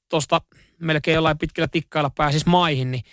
tuosta 0.09 0.41
melkein 0.79 1.15
jollain 1.15 1.39
pitkällä 1.39 1.69
tikkailla 1.69 2.11
pääsis 2.11 2.47
maihin, 2.47 2.91
niin 2.91 3.05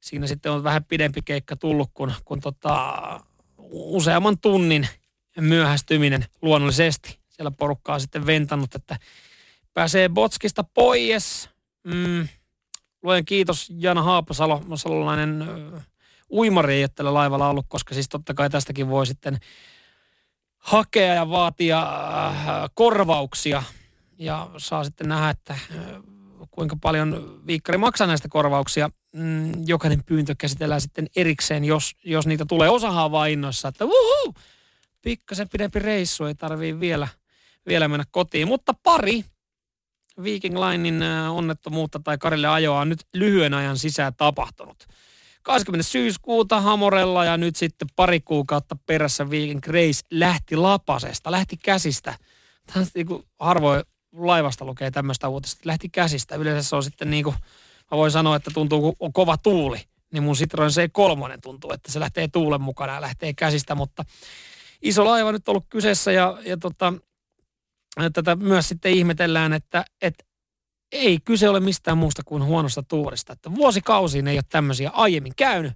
siinä 0.00 0.26
sitten 0.26 0.52
on 0.52 0.64
vähän 0.64 0.84
pidempi 0.84 1.22
keikka 1.22 1.56
tullut 1.56 1.90
kuin, 1.94 2.14
kuin 2.24 2.40
tota, 2.40 2.94
useamman 3.70 4.38
tunnin 4.38 4.88
myöhästyminen 5.40 6.24
luonnollisesti. 6.42 7.18
Siellä 7.28 7.50
porukkaa 7.50 7.98
sitten 7.98 8.26
ventannut, 8.26 8.74
että 8.74 8.98
pääsee 9.74 10.08
Botskista 10.08 10.64
pois. 10.64 11.50
Mm, 11.84 12.28
luen 13.02 13.24
kiitos 13.24 13.72
Jana 13.78 14.02
Haapasalo, 14.02 14.62
salolainen 14.74 15.44
uimari 16.30 16.74
ei 16.74 16.82
ole 16.82 16.90
tällä 16.94 17.14
laivalla 17.14 17.48
ollut, 17.48 17.66
koska 17.68 17.94
siis 17.94 18.08
totta 18.08 18.34
kai 18.34 18.50
tästäkin 18.50 18.88
voi 18.88 19.06
sitten 19.06 19.38
hakea 20.58 21.14
ja 21.14 21.30
vaatia 21.30 21.82
äh, 21.82 22.46
korvauksia. 22.74 23.62
Ja 24.18 24.50
saa 24.56 24.84
sitten 24.84 25.08
nähdä, 25.08 25.30
että 25.30 25.52
äh, 25.52 25.60
kuinka 26.50 26.76
paljon 26.80 27.40
viikkari 27.46 27.78
maksaa 27.78 28.06
näistä 28.06 28.28
korvauksia. 28.28 28.90
Mm, 29.12 29.52
jokainen 29.66 30.04
pyyntö 30.04 30.34
käsitellään 30.38 30.80
sitten 30.80 31.06
erikseen, 31.16 31.64
jos, 31.64 31.92
jos 32.04 32.26
niitä 32.26 32.44
tulee. 32.44 32.68
Osahan 32.68 33.12
vaan 33.12 33.30
innoissa, 33.30 33.68
että 33.68 33.84
wuhuu, 33.84 34.34
pikkasen 35.02 35.48
pidempi 35.48 35.78
reissu, 35.78 36.24
ei 36.24 36.34
tarvii 36.34 36.80
vielä, 36.80 37.08
vielä 37.66 37.88
mennä 37.88 38.04
kotiin. 38.10 38.48
Mutta 38.48 38.74
pari 38.82 39.24
Viking 40.22 40.58
Linein 40.58 41.02
äh, 41.02 41.36
onnettomuutta 41.36 42.00
tai 42.04 42.18
Karille 42.18 42.48
ajoa 42.48 42.80
on 42.80 42.88
nyt 42.88 43.06
lyhyen 43.14 43.54
ajan 43.54 43.78
sisään 43.78 44.14
tapahtunut. 44.14 44.86
20. 45.46 45.82
syyskuuta 45.82 46.60
Hamorella 46.60 47.24
ja 47.24 47.36
nyt 47.36 47.56
sitten 47.56 47.88
pari 47.96 48.20
kuukautta 48.20 48.76
perässä 48.86 49.30
Viking 49.30 49.60
Grace 49.60 50.00
lähti 50.10 50.56
lapasesta, 50.56 51.30
lähti 51.30 51.56
käsistä. 51.56 52.14
Tämä 52.66 52.80
on 52.80 52.86
niin 52.94 53.06
kuin 53.06 53.24
harvoin 53.40 53.82
laivasta 54.12 54.64
lukee 54.64 54.90
tämmöistä 54.90 55.28
uutista, 55.28 55.60
lähti 55.64 55.88
käsistä. 55.88 56.34
Yleensä 56.34 56.68
se 56.68 56.76
on 56.76 56.82
sitten 56.82 57.10
niin 57.10 57.24
kuin, 57.24 57.36
mä 57.90 57.98
voin 57.98 58.10
sanoa, 58.10 58.36
että 58.36 58.50
tuntuu 58.54 58.80
kun 58.80 58.96
on 59.00 59.12
kova 59.12 59.36
tuuli, 59.36 59.80
niin 60.12 60.22
mun 60.22 60.34
Citroen 60.34 60.70
C3 60.70 61.38
tuntuu, 61.42 61.72
että 61.72 61.92
se 61.92 62.00
lähtee 62.00 62.28
tuulen 62.28 62.60
mukana 62.60 62.94
ja 62.94 63.00
lähtee 63.00 63.34
käsistä, 63.34 63.74
mutta 63.74 64.04
iso 64.82 65.04
laiva 65.04 65.32
nyt 65.32 65.48
ollut 65.48 65.66
kyseessä 65.68 66.12
ja, 66.12 66.38
ja 66.44 66.56
tota, 66.56 66.92
tätä 68.12 68.36
myös 68.36 68.68
sitten 68.68 68.92
ihmetellään, 68.92 69.52
että, 69.52 69.84
että 70.02 70.24
ei 70.92 71.18
kyse 71.24 71.48
ole 71.48 71.60
mistään 71.60 71.98
muusta 71.98 72.22
kuin 72.24 72.44
huonosta 72.44 72.82
tuurista. 72.82 73.32
Että 73.32 73.54
vuosikausiin 73.54 74.28
ei 74.28 74.36
ole 74.36 74.44
tämmöisiä 74.48 74.90
aiemmin 74.90 75.32
käynyt, 75.36 75.72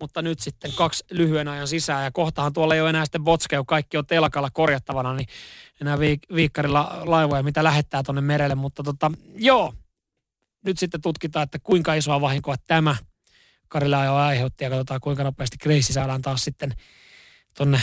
mutta 0.00 0.22
nyt 0.22 0.40
sitten 0.40 0.72
kaksi 0.72 1.04
lyhyen 1.10 1.48
ajan 1.48 1.68
sisään 1.68 2.04
ja 2.04 2.10
kohtahan 2.10 2.52
tuolla 2.52 2.74
ei 2.74 2.80
ole 2.80 2.90
enää 2.90 3.04
sitten 3.04 3.24
botskeu, 3.24 3.64
kaikki 3.64 3.96
on 3.96 4.06
telkalla 4.06 4.50
korjattavana, 4.50 5.14
niin 5.14 5.28
enää 5.80 5.96
viik- 5.96 6.34
viikkarilla 6.34 7.02
laivoja, 7.04 7.42
mitä 7.42 7.64
lähettää 7.64 8.02
tuonne 8.02 8.20
merelle, 8.20 8.54
mutta 8.54 8.82
tota, 8.82 9.12
joo, 9.34 9.74
nyt 10.64 10.78
sitten 10.78 11.00
tutkitaan, 11.00 11.44
että 11.44 11.58
kuinka 11.58 11.94
isoa 11.94 12.20
vahinkoa 12.20 12.54
tämä 12.66 12.96
Karilla 13.68 14.04
jo 14.04 14.14
aiheutti 14.14 14.64
ja 14.64 14.70
katsotaan 14.70 15.00
kuinka 15.00 15.24
nopeasti 15.24 15.56
Grace 15.62 15.92
saadaan 15.92 16.22
taas 16.22 16.44
sitten 16.44 16.74
tuonne 17.56 17.80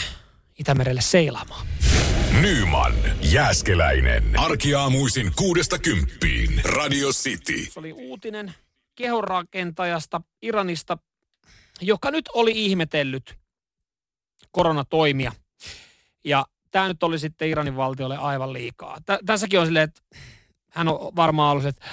Itämerelle 0.58 1.00
seilaamaan. 1.00 1.66
Nyman, 2.30 2.92
Jääskeläinen. 3.22 4.38
Arkiaamuisin 4.38 5.32
kuudesta 5.36 5.78
kymppiin. 5.78 6.60
Radio 6.64 7.08
City. 7.08 7.64
Se 7.70 7.80
oli 7.80 7.92
uutinen 7.92 8.54
kehonrakentajasta 8.94 10.20
Iranista, 10.42 10.98
joka 11.80 12.10
nyt 12.10 12.28
oli 12.28 12.52
ihmetellyt 12.54 13.38
koronatoimia. 14.50 15.32
Ja 16.24 16.46
tämä 16.70 16.88
nyt 16.88 17.02
oli 17.02 17.18
sitten 17.18 17.48
Iranin 17.48 17.76
valtiolle 17.76 18.16
aivan 18.16 18.52
liikaa. 18.52 18.98
Tä, 19.06 19.18
tässäkin 19.26 19.60
on 19.60 19.66
silleen, 19.66 19.84
että 19.84 20.00
hän 20.70 20.88
on 20.88 21.16
varmaan 21.16 21.52
ollut, 21.52 21.66
että 21.66 21.86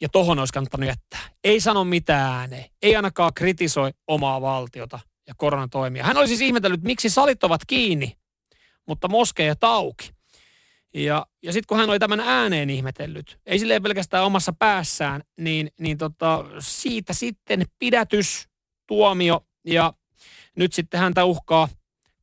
ja 0.00 0.08
tohon 0.08 0.38
olisi 0.38 0.52
kannattanut 0.52 0.88
jättää. 0.88 1.20
Ei 1.44 1.60
sano 1.60 1.84
mitään 1.84 2.32
ääneen. 2.32 2.64
Ei 2.82 2.96
ainakaan 2.96 3.34
kritisoi 3.34 3.90
omaa 4.08 4.40
valtiota 4.40 4.98
ja 5.28 5.34
koronatoimia. 5.36 6.04
Hän 6.04 6.16
oli 6.16 6.28
siis 6.28 6.40
ihmetellyt, 6.40 6.82
miksi 6.82 7.10
salit 7.10 7.44
ovat 7.44 7.60
kiinni, 7.66 8.16
mutta 8.86 9.08
moskeja 9.08 9.54
auki. 9.60 10.10
Ja, 10.94 11.26
ja 11.42 11.52
sitten 11.52 11.66
kun 11.68 11.78
hän 11.78 11.90
oli 11.90 11.98
tämän 11.98 12.20
ääneen 12.20 12.70
ihmetellyt, 12.70 13.40
ei 13.46 13.58
silleen 13.58 13.82
pelkästään 13.82 14.24
omassa 14.24 14.52
päässään, 14.58 15.22
niin, 15.36 15.70
niin 15.80 15.98
tota, 15.98 16.44
siitä 16.58 17.12
sitten 17.12 17.66
pidätys, 17.78 18.48
tuomio 18.86 19.46
ja 19.64 19.92
nyt 20.56 20.72
sitten 20.72 21.00
häntä 21.00 21.24
uhkaa 21.24 21.68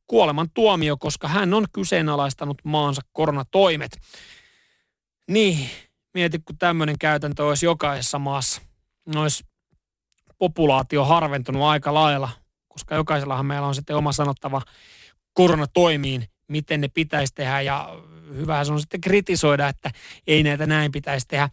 kuoleman 0.06 0.48
tuomio, 0.54 0.96
koska 0.96 1.28
hän 1.28 1.54
on 1.54 1.66
kyseenalaistanut 1.72 2.58
maansa 2.64 3.02
koronatoimet. 3.12 3.98
Niin, 5.28 5.70
mieti 6.14 6.38
kun 6.38 6.58
tämmöinen 6.58 6.98
käytäntö 6.98 7.46
olisi 7.46 7.66
jokaisessa 7.66 8.18
maassa. 8.18 8.62
Olisi 9.14 9.44
populaatio 10.38 11.04
harventunut 11.04 11.62
aika 11.62 11.94
lailla, 11.94 12.28
koska 12.68 12.94
jokaisellahan 12.94 13.46
meillä 13.46 13.66
on 13.66 13.74
sitten 13.74 13.96
oma 13.96 14.12
sanottava 14.12 14.62
koronatoimiin, 15.32 16.28
miten 16.48 16.80
ne 16.80 16.88
pitäisi 16.88 17.34
tehdä 17.34 17.60
ja 17.60 17.88
hyvä 18.34 18.64
se 18.64 18.72
on 18.72 18.80
sitten 18.80 19.00
kritisoida, 19.00 19.68
että 19.68 19.90
ei 20.26 20.42
näitä 20.42 20.66
näin 20.66 20.92
pitäisi 20.92 21.28
tehdä. 21.28 21.48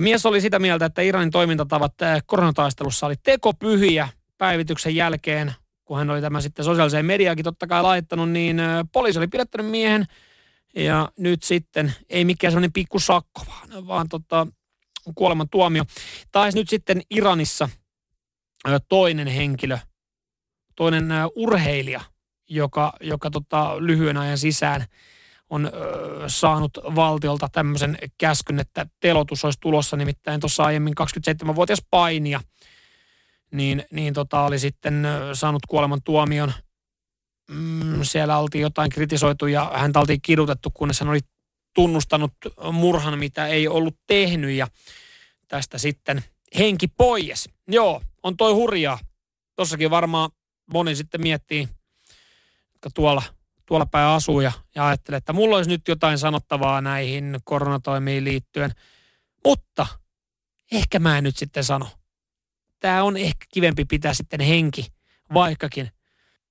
Mies 0.00 0.26
oli 0.26 0.40
sitä 0.40 0.58
mieltä, 0.58 0.84
että 0.84 1.02
Iranin 1.02 1.30
toimintatavat 1.30 1.94
koronataistelussa 2.26 3.06
oli 3.06 3.14
tekopyhiä 3.22 4.08
päivityksen 4.38 4.96
jälkeen, 4.96 5.54
kun 5.84 5.98
hän 5.98 6.10
oli 6.10 6.20
tämän 6.20 6.42
sitten 6.42 6.64
sosiaaliseen 6.64 7.06
mediaakin 7.06 7.44
totta 7.44 7.66
kai 7.66 7.82
laittanut, 7.82 8.30
niin 8.30 8.60
poliisi 8.92 9.18
oli 9.18 9.28
pidättänyt 9.28 9.70
miehen 9.70 10.06
ja 10.76 11.08
nyt 11.18 11.42
sitten 11.42 11.94
ei 12.08 12.24
mikään 12.24 12.52
sellainen 12.52 12.72
pikku 12.72 12.98
sakko, 12.98 13.42
vaan, 13.46 13.86
vaan 13.86 14.08
tota, 14.08 14.46
kuoleman 15.14 15.48
tuomio. 15.48 15.84
Taisi 16.32 16.58
nyt 16.58 16.68
sitten 16.68 17.02
Iranissa 17.10 17.68
toinen 18.88 19.26
henkilö, 19.26 19.78
toinen 20.76 21.08
urheilija, 21.36 22.00
joka, 22.48 22.92
joka 23.00 23.30
tota, 23.30 23.76
lyhyen 23.78 24.16
ajan 24.16 24.38
sisään 24.38 24.84
on 25.50 25.66
ö, 25.66 25.70
saanut 26.26 26.78
valtiolta 26.94 27.48
tämmöisen 27.52 27.98
käskyn, 28.18 28.60
että 28.60 28.86
telotus 29.00 29.44
olisi 29.44 29.60
tulossa, 29.60 29.96
nimittäin 29.96 30.40
tuossa 30.40 30.64
aiemmin 30.64 30.94
27-vuotias 31.00 31.82
painija, 31.90 32.40
niin, 33.50 33.84
niin 33.92 34.14
tota, 34.14 34.40
oli 34.40 34.58
sitten 34.58 35.06
saanut 35.32 35.62
kuoleman 35.68 36.02
tuomion. 36.04 36.52
Mm, 37.50 37.98
siellä 38.02 38.38
oltiin 38.38 38.62
jotain 38.62 38.90
kritisoitu 38.90 39.46
ja 39.46 39.72
häntä 39.74 40.00
oltiin 40.00 40.22
kidutettu, 40.22 40.70
kunnes 40.74 41.00
hän 41.00 41.08
oli 41.08 41.20
tunnustanut 41.74 42.32
murhan, 42.72 43.18
mitä 43.18 43.46
ei 43.46 43.68
ollut 43.68 43.96
tehnyt 44.06 44.50
ja 44.50 44.66
tästä 45.48 45.78
sitten 45.78 46.24
henki 46.58 46.88
pois. 46.88 47.48
Joo, 47.68 48.02
on 48.22 48.36
toi 48.36 48.52
hurjaa. 48.52 48.98
Tossakin 49.56 49.90
varmaan 49.90 50.30
moni 50.72 50.96
sitten 50.96 51.20
miettii, 51.20 51.68
jotka 52.76 52.90
tuolla, 52.94 53.22
tuolla 53.66 53.86
päin 53.86 54.06
asuu 54.06 54.40
ja, 54.40 54.52
ja 54.74 54.86
ajattelee, 54.86 55.18
että 55.18 55.32
mulla 55.32 55.56
olisi 55.56 55.70
nyt 55.70 55.88
jotain 55.88 56.18
sanottavaa 56.18 56.80
näihin 56.80 57.38
koronatoimiin 57.44 58.24
liittyen. 58.24 58.70
Mutta 59.44 59.86
ehkä 60.72 60.98
mä 60.98 61.18
en 61.18 61.24
nyt 61.24 61.36
sitten 61.36 61.64
sano. 61.64 61.88
Tämä 62.80 63.02
on 63.02 63.16
ehkä 63.16 63.46
kivempi 63.54 63.84
pitää 63.84 64.14
sitten 64.14 64.40
henki, 64.40 64.86
vaikkakin 65.34 65.90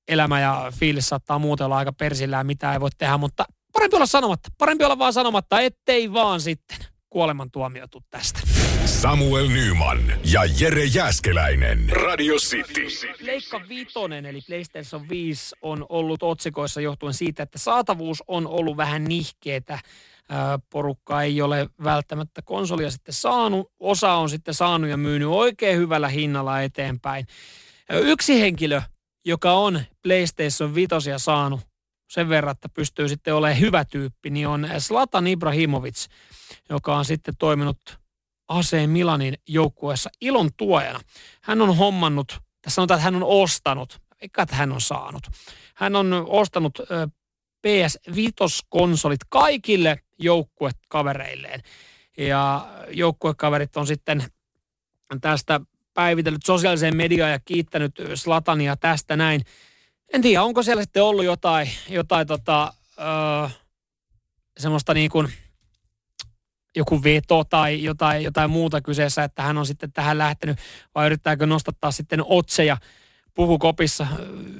elämä 0.07 0.39
ja 0.39 0.71
fiilis 0.79 1.09
saattaa 1.09 1.39
muuten 1.39 1.65
olla 1.65 1.77
aika 1.77 1.93
persillään, 1.93 2.45
mitä 2.45 2.73
ei 2.73 2.79
voi 2.79 2.89
tehdä, 2.97 3.17
mutta 3.17 3.45
parempi 3.73 3.95
olla 3.95 4.05
sanomatta. 4.05 4.49
Parempi 4.57 4.83
olla 4.83 4.97
vaan 4.97 5.13
sanomatta, 5.13 5.61
ettei 5.61 6.13
vaan 6.13 6.41
sitten 6.41 6.77
kuolemantuomiotu 7.09 8.03
tästä. 8.09 8.54
Samuel 9.05 9.47
Nyman 9.47 10.13
ja 10.31 10.41
Jere 10.59 10.85
Jäskeläinen. 10.85 11.89
Radio 11.89 12.35
City. 12.35 12.87
Leikka 13.19 13.61
Vitonen 13.69 14.25
eli 14.25 14.39
PlayStation 14.47 15.09
5 15.09 15.55
on 15.61 15.85
ollut 15.89 16.23
otsikoissa 16.23 16.81
johtuen 16.81 17.13
siitä, 17.13 17.43
että 17.43 17.59
saatavuus 17.59 18.23
on 18.27 18.47
ollut 18.47 18.77
vähän 18.77 19.03
nihkeetä. 19.03 19.79
Porukka 20.69 21.21
ei 21.21 21.41
ole 21.41 21.69
välttämättä 21.83 22.41
konsolia 22.41 22.91
sitten 22.91 23.13
saanut. 23.13 23.71
Osa 23.79 24.13
on 24.13 24.29
sitten 24.29 24.53
saanut 24.53 24.89
ja 24.89 24.97
myynyt 24.97 25.27
oikein 25.27 25.77
hyvällä 25.77 26.07
hinnalla 26.07 26.61
eteenpäin. 26.61 27.25
Yksi 27.89 28.41
henkilö, 28.41 28.81
joka 29.25 29.53
on 29.53 29.81
PlayStation 30.03 30.75
5 30.75 30.89
saanut 31.17 31.61
sen 32.09 32.29
verran, 32.29 32.51
että 32.51 32.69
pystyy 32.69 33.09
sitten 33.09 33.35
olemaan 33.35 33.59
hyvä 33.59 33.85
tyyppi, 33.85 34.29
niin 34.29 34.47
on 34.47 34.67
Slatan 34.77 35.27
Ibrahimovic, 35.27 36.05
joka 36.69 36.95
on 36.95 37.05
sitten 37.05 37.33
toiminut 37.39 38.04
AC 38.47 38.87
Milanin 38.87 39.33
joukkueessa 39.47 40.09
ilon 40.21 40.49
tuojana. 40.57 40.99
Hän 41.41 41.61
on 41.61 41.77
hommannut, 41.77 42.39
tässä 42.61 42.75
sanotaan, 42.75 42.97
että 42.97 43.03
hän 43.03 43.15
on 43.15 43.23
ostanut, 43.23 44.01
eikä 44.21 44.45
hän 44.51 44.71
on 44.71 44.81
saanut. 44.81 45.23
Hän 45.75 45.95
on 45.95 46.25
ostanut 46.27 46.79
PS 47.61 47.99
Vitos-konsolit 48.15 49.19
kaikille 49.29 49.99
joukkuekavereilleen. 50.19 51.61
Ja 52.17 52.67
joukkuekaverit 52.89 53.77
on 53.77 53.87
sitten 53.87 54.23
tästä 55.21 55.59
päivitellyt 55.93 56.45
sosiaaliseen 56.45 56.95
mediaan 56.95 57.31
ja 57.31 57.39
kiittänyt 57.45 57.91
Slatania 58.15 58.75
tästä 58.75 59.15
näin. 59.15 59.41
En 60.13 60.21
tiedä, 60.21 60.43
onko 60.43 60.63
siellä 60.63 60.83
sitten 60.83 61.03
ollut 61.03 61.25
jotain, 61.25 61.69
jotain 61.89 62.27
tota, 62.27 62.73
öö, 62.99 63.49
semmoista 64.57 64.93
niin 64.93 65.09
kuin 65.09 65.33
joku 66.75 67.03
veto 67.03 67.43
tai 67.43 67.83
jotain, 67.83 68.23
jotain 68.23 68.49
muuta 68.49 68.81
kyseessä, 68.81 69.23
että 69.23 69.41
hän 69.41 69.57
on 69.57 69.65
sitten 69.65 69.91
tähän 69.91 70.17
lähtenyt, 70.17 70.57
vai 70.95 71.05
yrittääkö 71.05 71.45
nostattaa 71.45 71.91
sitten 71.91 72.21
otseja 72.25 72.77
puhukopissa. 73.33 74.07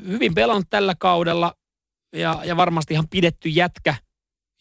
Hyvin 0.07 0.33
pelannut 0.33 0.69
tällä 0.69 0.95
kaudella 0.99 1.55
ja, 2.13 2.41
ja 2.45 2.57
varmasti 2.57 2.93
ihan 2.93 3.07
pidetty 3.07 3.49
jätkä 3.49 3.95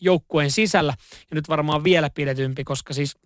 joukkueen 0.01 0.51
sisällä 0.51 0.95
ja 1.31 1.35
nyt 1.35 1.49
varmaan 1.49 1.85
vielä 1.85 2.11
pidetympi, 2.11 2.65
koska 2.65 2.95
siis 2.95 3.17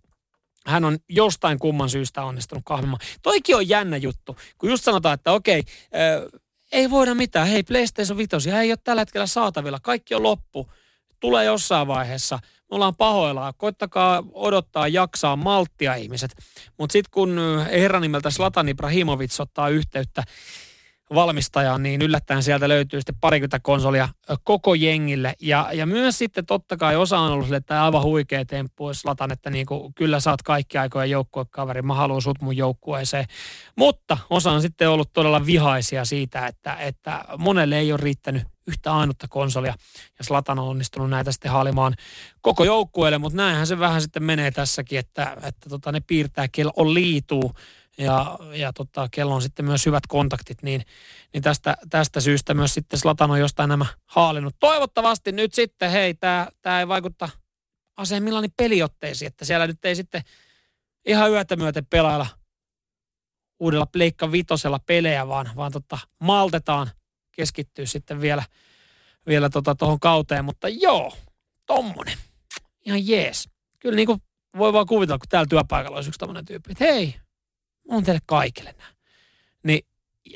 hän 0.67 0.85
on 0.85 0.99
jostain 1.09 1.59
kumman 1.59 1.91
syystä 1.91 2.23
onnistunut 2.23 2.65
kahvimaan. 2.67 3.01
Toikin 3.23 3.57
on 3.57 3.69
jännä 3.69 3.97
juttu, 3.97 4.37
kun 4.59 4.71
just 4.71 4.85
sanotaan, 4.85 5.15
että 5.15 5.33
okei, 5.33 5.63
äh, 5.95 6.41
ei 6.73 6.91
voida 6.91 7.15
mitään. 7.15 7.49
Hei, 7.49 7.63
PlayStation 7.63 8.19
5 8.19 8.51
ei 8.51 8.71
ole 8.71 8.79
tällä 8.85 9.01
hetkellä 9.01 9.27
saatavilla. 9.27 9.79
Kaikki 9.83 10.15
on 10.15 10.23
loppu. 10.23 10.71
Tulee 11.21 11.45
jossain 11.45 11.87
vaiheessa. 11.87 12.39
Me 12.71 12.75
ollaan 12.75 12.97
pahoillaan. 12.97 13.53
Koittakaa 13.57 14.23
odottaa, 14.33 14.89
jaksaa, 14.89 15.37
malttia 15.37 15.95
ihmiset. 15.95 16.37
Mutta 16.79 16.93
sitten 16.93 17.11
kun 17.11 17.41
herran 17.71 18.03
nimeltä 18.03 18.31
Slatan 18.31 18.69
Ibrahimovic 18.69 19.41
ottaa 19.41 19.69
yhteyttä 19.69 20.25
valmistajaan, 21.15 21.83
niin 21.83 22.03
yllättäen 22.03 22.43
sieltä 22.43 22.69
löytyy 22.69 23.01
sitten 23.01 23.15
parikymmentä 23.21 23.61
konsolia 23.61 24.09
koko 24.45 24.75
jengille. 24.75 25.35
Ja, 25.41 25.69
ja 25.73 25.87
myös 25.87 26.19
sitten 26.19 26.47
totta 26.47 26.77
kai 26.77 26.97
osa 26.97 27.19
on 27.19 27.33
ollut 27.33 27.47
sille, 27.47 27.57
että 27.57 27.85
aivan 27.85 28.03
huikea 28.03 28.45
temppu, 28.45 28.89
jos 28.89 29.05
latan, 29.05 29.33
että 29.33 29.51
niin 29.51 29.67
kuin, 29.67 29.95
kyllä 29.95 30.21
saat 30.21 30.43
kaikki 30.43 30.79
aikojen 30.79 31.11
joukkuekaveri, 31.11 31.83
mä 31.83 31.95
haluan 31.95 32.23
sut 32.23 32.41
mun 32.41 32.57
joukkueeseen. 32.57 33.25
Mutta 33.77 34.19
osa 34.31 34.51
on 34.51 34.63
sitten 34.63 34.91
ollut 34.91 35.13
todella 35.13 35.47
vihaisia 35.47 36.05
siitä, 36.05 36.47
että, 36.47 36.75
että 36.75 37.25
monelle 37.39 37.79
ei 37.79 37.93
ole 37.93 38.01
riittänyt 38.03 38.43
yhtä 38.67 38.95
ainutta 38.95 39.29
konsolia. 39.29 39.75
Ja 40.19 40.25
Slatan 40.25 40.59
on 40.59 40.69
onnistunut 40.69 41.11
näitä 41.11 41.33
sitten 41.33 41.51
haalimaan 41.51 41.95
koko 42.41 42.65
joukkueelle, 42.65 43.19
mutta 43.19 43.37
näinhän 43.37 43.67
se 43.67 43.79
vähän 43.79 44.03
sitten 44.03 44.23
menee 44.23 44.51
tässäkin, 44.51 44.99
että, 44.99 45.37
että 45.43 45.69
tota, 45.69 45.93
ne 45.93 46.01
piirtää, 46.01 46.49
kello 46.49 46.73
on 46.77 46.95
liituu 46.95 47.53
ja, 47.99 48.39
ja 48.53 48.73
tota, 48.73 49.09
kello 49.11 49.35
on 49.35 49.43
sitten 49.43 49.65
myös 49.65 49.87
hyvät 49.87 50.07
kontaktit, 50.09 50.63
niin, 50.63 50.83
niin 51.33 51.43
tästä, 51.43 51.77
tästä 51.91 52.21
syystä 52.21 52.55
myös 52.55 52.75
sitten 52.75 52.99
Slatan 52.99 53.31
on 53.31 53.41
jostain 53.41 53.69
nämä 53.69 53.87
haalinut. 54.07 54.57
Toivottavasti 54.61 55.33
nyt 55.33 55.55
sitten, 55.55 55.91
hei, 55.91 56.15
tämä 56.63 56.81
ei 56.81 56.89
vaikutta 56.89 57.29
aseimmillani 57.97 58.49
peliotteisiin, 58.57 59.27
että 59.27 59.45
siellä 59.45 59.67
nyt 59.67 59.85
ei 59.85 59.97
sitten 59.97 60.23
ihan 61.07 61.31
yötä 61.31 61.57
myöten 61.57 61.87
pelailla 61.87 62.27
uudella 63.61 63.87
Pleikka 63.87 64.33
Vitosella 64.33 64.79
pelejä, 64.79 65.29
vaan, 65.29 65.51
vaan 65.57 65.73
tota, 65.73 65.99
maltetaan 66.21 66.91
keskittyä 67.33 67.87
sitten 67.87 68.21
vielä, 68.21 68.43
vielä 69.27 69.51
tota 69.51 69.75
tuohon 69.75 70.01
kauteen, 70.01 70.45
mutta 70.45 70.69
joo, 70.69 71.13
tommonen. 71.67 72.19
Ihan 72.85 73.07
jees. 73.07 73.49
Kyllä 73.79 73.97
niin 73.97 74.07
kuin 74.07 74.23
voi 74.59 74.73
vaan 74.73 74.87
kuvitella, 74.87 75.19
kun 75.19 75.29
täällä 75.29 75.49
työpaikalla 75.49 75.97
olisi 75.97 76.11
yksi 76.11 76.19
tämmöinen 76.19 76.45
tyyppi, 76.45 76.73
että 76.73 76.85
hei, 76.85 77.15
on 77.89 78.05
teille 78.05 78.21
kaikille 78.27 78.75
nämä. 78.79 78.91
Niin 79.65 79.81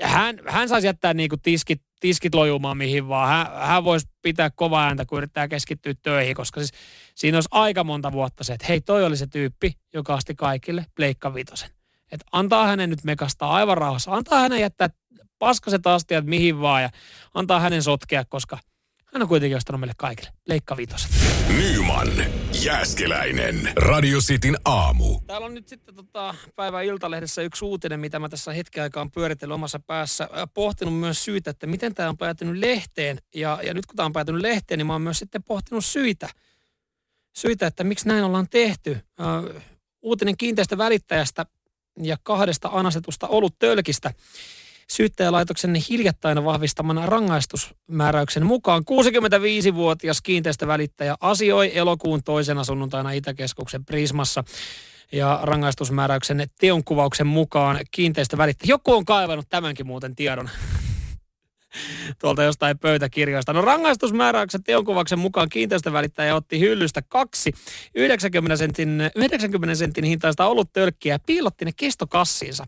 hän, 0.00 0.38
hän 0.48 0.68
saisi 0.68 0.86
jättää 0.86 1.14
niinku 1.14 1.36
tiskit, 1.36 1.82
tiskit 2.00 2.34
lojumaan 2.34 2.76
mihin 2.76 3.08
vaan. 3.08 3.28
Hän, 3.28 3.66
hän 3.66 3.84
voisi 3.84 4.08
pitää 4.22 4.50
kova 4.50 4.84
ääntä, 4.84 5.04
kun 5.04 5.18
yrittää 5.18 5.48
keskittyä 5.48 5.94
töihin, 6.02 6.34
koska 6.34 6.60
siis 6.60 6.72
siinä 7.14 7.36
olisi 7.36 7.48
aika 7.50 7.84
monta 7.84 8.12
vuotta 8.12 8.44
se, 8.44 8.52
että 8.52 8.66
hei, 8.68 8.80
toi 8.80 9.04
oli 9.04 9.16
se 9.16 9.26
tyyppi, 9.26 9.72
joka 9.94 10.14
asti 10.14 10.34
kaikille 10.34 10.86
pleikka 10.94 11.34
vitosen. 11.34 11.70
Että 12.12 12.26
antaa 12.32 12.66
hänen 12.66 12.90
nyt 12.90 13.04
mekastaa 13.04 13.54
aivan 13.54 13.78
rauhassa. 13.78 14.12
Antaa 14.12 14.40
hänen 14.40 14.60
jättää 14.60 14.88
paskaset 15.38 15.86
astiat 15.86 16.26
mihin 16.26 16.60
vaan 16.60 16.82
ja 16.82 16.90
antaa 17.34 17.60
hänen 17.60 17.82
sotkea, 17.82 18.24
koska– 18.24 18.58
hän 19.12 19.22
on 19.22 19.28
kuitenkin 19.28 19.56
ostanut 19.56 19.80
meille 19.80 19.94
kaikille. 19.96 20.32
Leikka 20.48 20.76
viitoset. 20.76 21.10
Nyman, 21.48 22.08
Jääskeläinen, 22.64 23.72
Radio 23.76 24.18
Cityn 24.18 24.56
aamu. 24.64 25.20
Täällä 25.26 25.46
on 25.46 25.54
nyt 25.54 25.68
sitten 25.68 25.94
tota, 25.94 26.34
päivän 26.56 26.84
Iltalehdessä 26.84 27.42
yksi 27.42 27.64
uutinen, 27.64 28.00
mitä 28.00 28.18
mä 28.18 28.28
tässä 28.28 28.52
hetken 28.52 28.82
aikaa 28.82 29.00
on 29.00 29.10
pyöritellyt 29.10 29.54
omassa 29.54 29.78
päässä. 29.78 30.28
Pohtinut 30.54 30.98
myös 30.98 31.24
syitä, 31.24 31.50
että 31.50 31.66
miten 31.66 31.94
tämä 31.94 32.08
on 32.08 32.16
päätynyt 32.16 32.58
lehteen. 32.58 33.18
Ja, 33.34 33.58
ja 33.62 33.74
nyt 33.74 33.86
kun 33.86 33.96
tämä 33.96 34.06
on 34.06 34.12
päätynyt 34.12 34.42
lehteen, 34.42 34.78
niin 34.78 34.86
mä 34.86 34.92
oon 34.92 35.02
myös 35.02 35.18
sitten 35.18 35.42
pohtinut 35.42 35.84
syitä. 35.84 36.28
Syitä, 37.36 37.66
että 37.66 37.84
miksi 37.84 38.08
näin 38.08 38.24
ollaan 38.24 38.48
tehty. 38.50 38.98
Äh, 39.20 39.62
uutinen 40.02 40.36
kiinteistä 40.36 40.78
välittäjästä 40.78 41.46
ja 42.02 42.16
kahdesta 42.22 42.70
anastetusta 42.72 43.26
oluttölkistä. 43.28 44.14
Syyttäjälaitoksen 44.92 45.74
hiljattain 45.74 46.44
vahvistaman 46.44 47.08
rangaistusmääräyksen 47.08 48.46
mukaan 48.46 48.82
65-vuotias 48.90 50.22
kiinteistövälittäjä 50.22 51.14
asioi 51.20 51.78
elokuun 51.78 52.22
toisena 52.22 52.64
sunnuntaina 52.64 53.12
Itäkeskuksen 53.12 53.84
Prismassa. 53.84 54.44
Ja 55.12 55.38
rangaistusmääräyksen 55.42 56.46
teonkuvauksen 56.60 57.26
mukaan 57.26 57.80
kiinteistövälittäjä. 57.90 58.68
Joku 58.68 58.92
on 58.92 59.04
kaivannut 59.04 59.48
tämänkin 59.48 59.86
muuten 59.86 60.16
tiedon 60.16 60.50
tuolta 62.20 62.42
jostain 62.42 62.78
pöytäkirjoista. 62.78 63.52
No 63.52 63.62
rangaistusmääräyksen 63.62 64.62
teonkuvauksen 64.62 65.18
mukaan 65.18 65.48
kiinteistövälittäjä 65.48 66.34
otti 66.36 66.60
hyllystä 66.60 67.02
kaksi 67.02 67.52
90 67.94 68.56
sentin, 68.56 69.10
90 69.14 69.74
sentin 69.74 70.04
hintaista 70.04 70.46
oluttölkkiä 70.46 71.14
ja 71.14 71.18
piilotti 71.26 71.64
ne 71.64 71.72
kestokassiinsa 71.76 72.66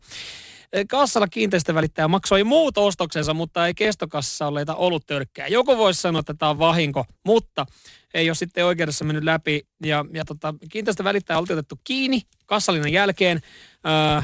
kassalla 0.90 1.28
kiinteistövälittäjä 1.28 2.08
maksoi 2.08 2.44
muut 2.44 2.78
ostoksensa, 2.78 3.34
mutta 3.34 3.66
ei 3.66 3.74
kestokassa 3.74 4.46
olleita 4.46 4.74
oluttörkkejä. 4.74 5.48
Joku 5.48 5.78
voisi 5.78 6.00
sanoa, 6.00 6.20
että 6.20 6.34
tämä 6.34 6.50
on 6.50 6.58
vahinko, 6.58 7.04
mutta 7.24 7.66
ei 8.14 8.28
ole 8.28 8.34
sitten 8.34 8.64
oikeudessa 8.64 9.04
mennyt 9.04 9.24
läpi. 9.24 9.66
Ja, 9.84 10.04
ja 10.12 10.24
tota, 10.24 10.54
kiinteistövälittäjä 10.70 11.38
oli 11.38 11.46
otettu 11.50 11.80
kiinni 11.84 12.22
kassalinnan 12.46 12.92
jälkeen. 12.92 13.40
Öö, 13.86 14.22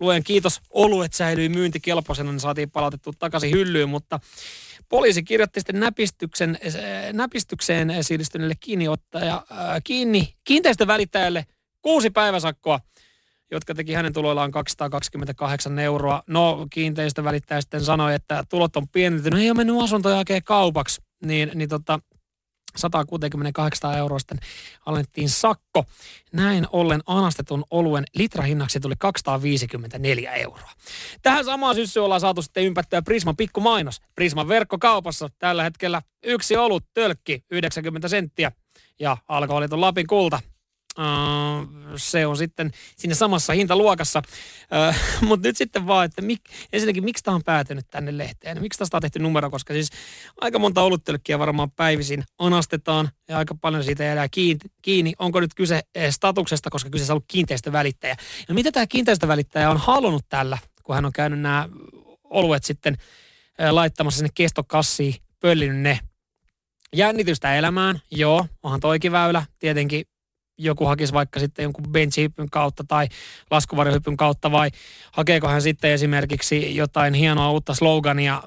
luen 0.00 0.24
kiitos, 0.24 0.60
oluet 0.70 1.12
säilyi 1.12 1.48
myyntikelpoisena, 1.48 2.32
niin 2.32 2.40
saatiin 2.40 2.70
palautettu 2.70 3.12
takaisin 3.18 3.50
hyllyyn, 3.50 3.88
mutta 3.88 4.20
poliisi 4.88 5.22
kirjoitti 5.22 5.60
sitten 5.60 5.80
näpistyksen, 5.80 6.58
näpistykseen 7.12 8.04
syyllistyneelle 8.04 8.54
kiinniottaja, 8.60 9.42
kiinni 9.84 10.34
kiinteistövälittäjälle 10.44 11.46
kuusi 11.82 12.10
päiväsakkoa– 12.10 12.80
jotka 13.50 13.74
teki 13.74 13.92
hänen 13.92 14.12
tuloillaan 14.12 14.50
228 14.50 15.78
euroa. 15.78 16.22
No 16.26 16.66
kiinteistövälittäjä 16.70 17.60
sitten 17.60 17.84
sanoi, 17.84 18.14
että 18.14 18.44
tulot 18.48 18.76
on 18.76 18.88
pienentynyt, 18.88 19.40
ei 19.40 19.50
ole 19.50 19.56
mennyt 19.56 19.82
asuntoja 19.82 20.16
oikein 20.16 20.44
kaupaksi. 20.44 21.02
Niin, 21.24 21.50
niin 21.54 21.68
tota, 21.68 22.00
168 22.76 23.98
euroa 23.98 24.18
sitten 24.18 24.38
alennettiin 24.86 25.28
sakko. 25.28 25.84
Näin 26.32 26.66
ollen 26.72 27.00
anastetun 27.06 27.64
oluen 27.70 28.04
litrahinnaksi 28.14 28.80
tuli 28.80 28.94
254 28.98 30.32
euroa. 30.32 30.70
Tähän 31.22 31.44
samaan 31.44 31.74
syssyyn 31.74 32.04
ollaan 32.04 32.20
saatu 32.20 32.42
sitten 32.42 32.64
ympättyä 32.64 33.02
Prisman 33.02 33.36
pikkumainos. 33.36 34.00
Prisman 34.14 34.48
verkkokaupassa 34.48 35.28
tällä 35.38 35.62
hetkellä 35.62 36.02
yksi 36.24 36.56
olut 36.56 36.84
tölkki 36.94 37.44
90 37.50 38.08
senttiä 38.08 38.52
ja 39.00 39.16
alkoholiton 39.28 39.80
Lapin 39.80 40.06
kulta 40.06 40.40
se 41.96 42.26
on 42.26 42.36
sitten 42.36 42.70
siinä 42.96 43.14
samassa 43.14 43.52
hintaluokassa. 43.52 44.22
Äh, 44.88 45.00
Mutta 45.28 45.48
nyt 45.48 45.56
sitten 45.56 45.86
vaan, 45.86 46.04
että 46.04 46.22
mik, 46.22 46.40
ensinnäkin 46.72 47.04
miksi 47.04 47.24
tämä 47.24 47.34
on 47.34 47.44
päätynyt 47.44 47.86
tänne 47.90 48.18
lehteen? 48.18 48.62
Miksi 48.62 48.78
tästä 48.78 48.96
on 48.96 49.00
tehty 49.00 49.18
numero? 49.18 49.50
Koska 49.50 49.74
siis 49.74 49.90
aika 50.40 50.58
monta 50.58 50.82
oluttölkkiä 50.82 51.38
varmaan 51.38 51.70
päivisin 51.70 52.24
anastetaan 52.38 53.08
ja 53.28 53.38
aika 53.38 53.54
paljon 53.60 53.84
siitä 53.84 54.04
jää 54.04 54.28
kiinni. 54.82 55.12
Onko 55.18 55.40
nyt 55.40 55.54
kyse 55.54 55.80
eh, 55.94 56.12
statuksesta, 56.12 56.70
koska 56.70 56.90
kyseessä 56.90 57.12
on 57.12 57.14
ollut 57.14 57.24
kiinteistövälittäjä. 57.28 58.16
Ja 58.48 58.54
mitä 58.54 58.72
tämä 58.72 58.86
kiinteistövälittäjä 58.86 59.70
on 59.70 59.76
halunnut 59.76 60.24
tällä, 60.28 60.58
kun 60.82 60.94
hän 60.94 61.04
on 61.04 61.12
käynyt 61.12 61.40
nämä 61.40 61.68
oluet 62.24 62.64
sitten 62.64 62.96
eh, 63.58 63.70
laittamassa 63.70 64.18
sinne 64.18 64.30
kestokassiin, 64.34 65.14
pöllinyt 65.40 65.76
ne 65.76 66.00
jännitystä 66.92 67.54
elämään, 67.54 68.00
joo, 68.10 68.46
onhan 68.62 68.80
toikin 68.80 69.12
väylä, 69.12 69.42
tietenkin 69.58 70.04
joku 70.58 70.84
hakisi 70.84 71.12
vaikka 71.12 71.40
sitten 71.40 71.62
jonkun 71.62 71.88
benchihypyn 71.88 72.50
kautta 72.50 72.84
tai 72.88 73.08
laskuvarjohypyn 73.50 74.16
kautta 74.16 74.50
vai 74.50 74.70
hakeeko 75.12 75.48
hän 75.48 75.62
sitten 75.62 75.90
esimerkiksi 75.90 76.76
jotain 76.76 77.14
hienoa 77.14 77.50
uutta 77.50 77.74
slogania 77.74 78.42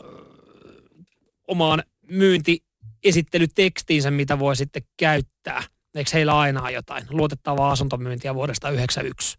omaan 1.47 1.83
myyntiesittelytekstiinsä, 2.09 4.11
mitä 4.11 4.39
voi 4.39 4.55
sitten 4.55 4.83
käyttää. 4.97 5.63
Eikö 5.95 6.09
heillä 6.13 6.39
aina 6.39 6.69
jotain 6.69 7.05
luotettavaa 7.09 7.71
asuntomyyntiä 7.71 8.35
vuodesta 8.35 8.67
1991? 8.67 9.37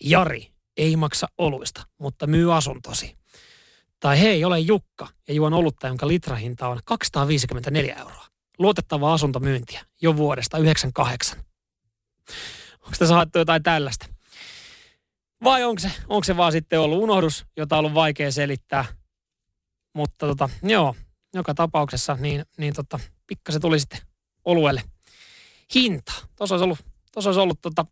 Jari 0.00 0.52
ei 0.76 0.96
maksa 0.96 1.26
oluista, 1.38 1.86
mutta 1.98 2.26
myy 2.26 2.56
asuntosi. 2.56 3.16
Tai 4.00 4.20
hei, 4.20 4.44
olen 4.44 4.66
Jukka 4.66 5.08
ja 5.28 5.34
juon 5.34 5.54
olutta, 5.54 5.86
jonka 5.86 6.08
litrahinta 6.08 6.68
on 6.68 6.80
254 6.84 7.94
euroa. 7.94 8.26
Luotettava 8.58 9.12
asuntomyyntiä 9.12 9.84
jo 10.02 10.16
vuodesta 10.16 10.58
98. 10.58 11.51
Onko 12.82 12.96
tässä 12.98 13.14
haettu 13.14 13.38
jotain 13.38 13.62
tällaista? 13.62 14.06
Vai 15.44 15.64
onko 15.64 15.78
se, 15.78 15.92
onko 16.08 16.24
se 16.24 16.36
vaan 16.36 16.52
sitten 16.52 16.80
ollut 16.80 16.98
unohdus, 16.98 17.46
jota 17.56 17.76
on 17.76 17.78
ollut 17.78 17.94
vaikea 17.94 18.32
selittää? 18.32 18.84
Mutta 19.94 20.26
tota, 20.26 20.48
joo, 20.62 20.96
joka 21.34 21.54
tapauksessa 21.54 22.16
niin, 22.20 22.44
niin 22.58 22.74
tota, 22.74 23.00
pikkasen 23.26 23.60
tuli 23.60 23.80
sitten 23.80 24.00
oluelle 24.44 24.82
hinta. 25.74 26.12
Tuossa 26.36 26.54
olisi 26.54 26.64
ollut, 26.64 26.78
tuossa 27.12 27.30
olisi 27.30 27.40
ollut 27.40 27.60
tota, 27.60 27.86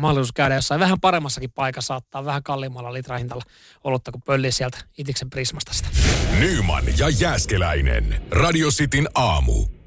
mahdollisuus 0.00 0.32
käydä 0.32 0.54
jossain 0.54 0.80
vähän 0.80 1.00
paremmassakin 1.00 1.52
paikassa, 1.52 1.96
ottaa 1.96 2.24
vähän 2.24 2.42
kalliimmalla 2.42 2.92
litrahintalla 2.92 3.44
olutta, 3.84 4.12
kuin 4.12 4.22
pölliä 4.22 4.50
sieltä 4.50 4.78
Itiksen 4.98 5.30
Prismasta 5.30 5.72
sitä. 5.72 5.88
Nyman 6.38 6.84
ja 6.98 7.08
Jääskeläinen. 7.08 8.22
Radio 8.30 8.68
Cityn 8.68 9.08
aamu. 9.14 9.81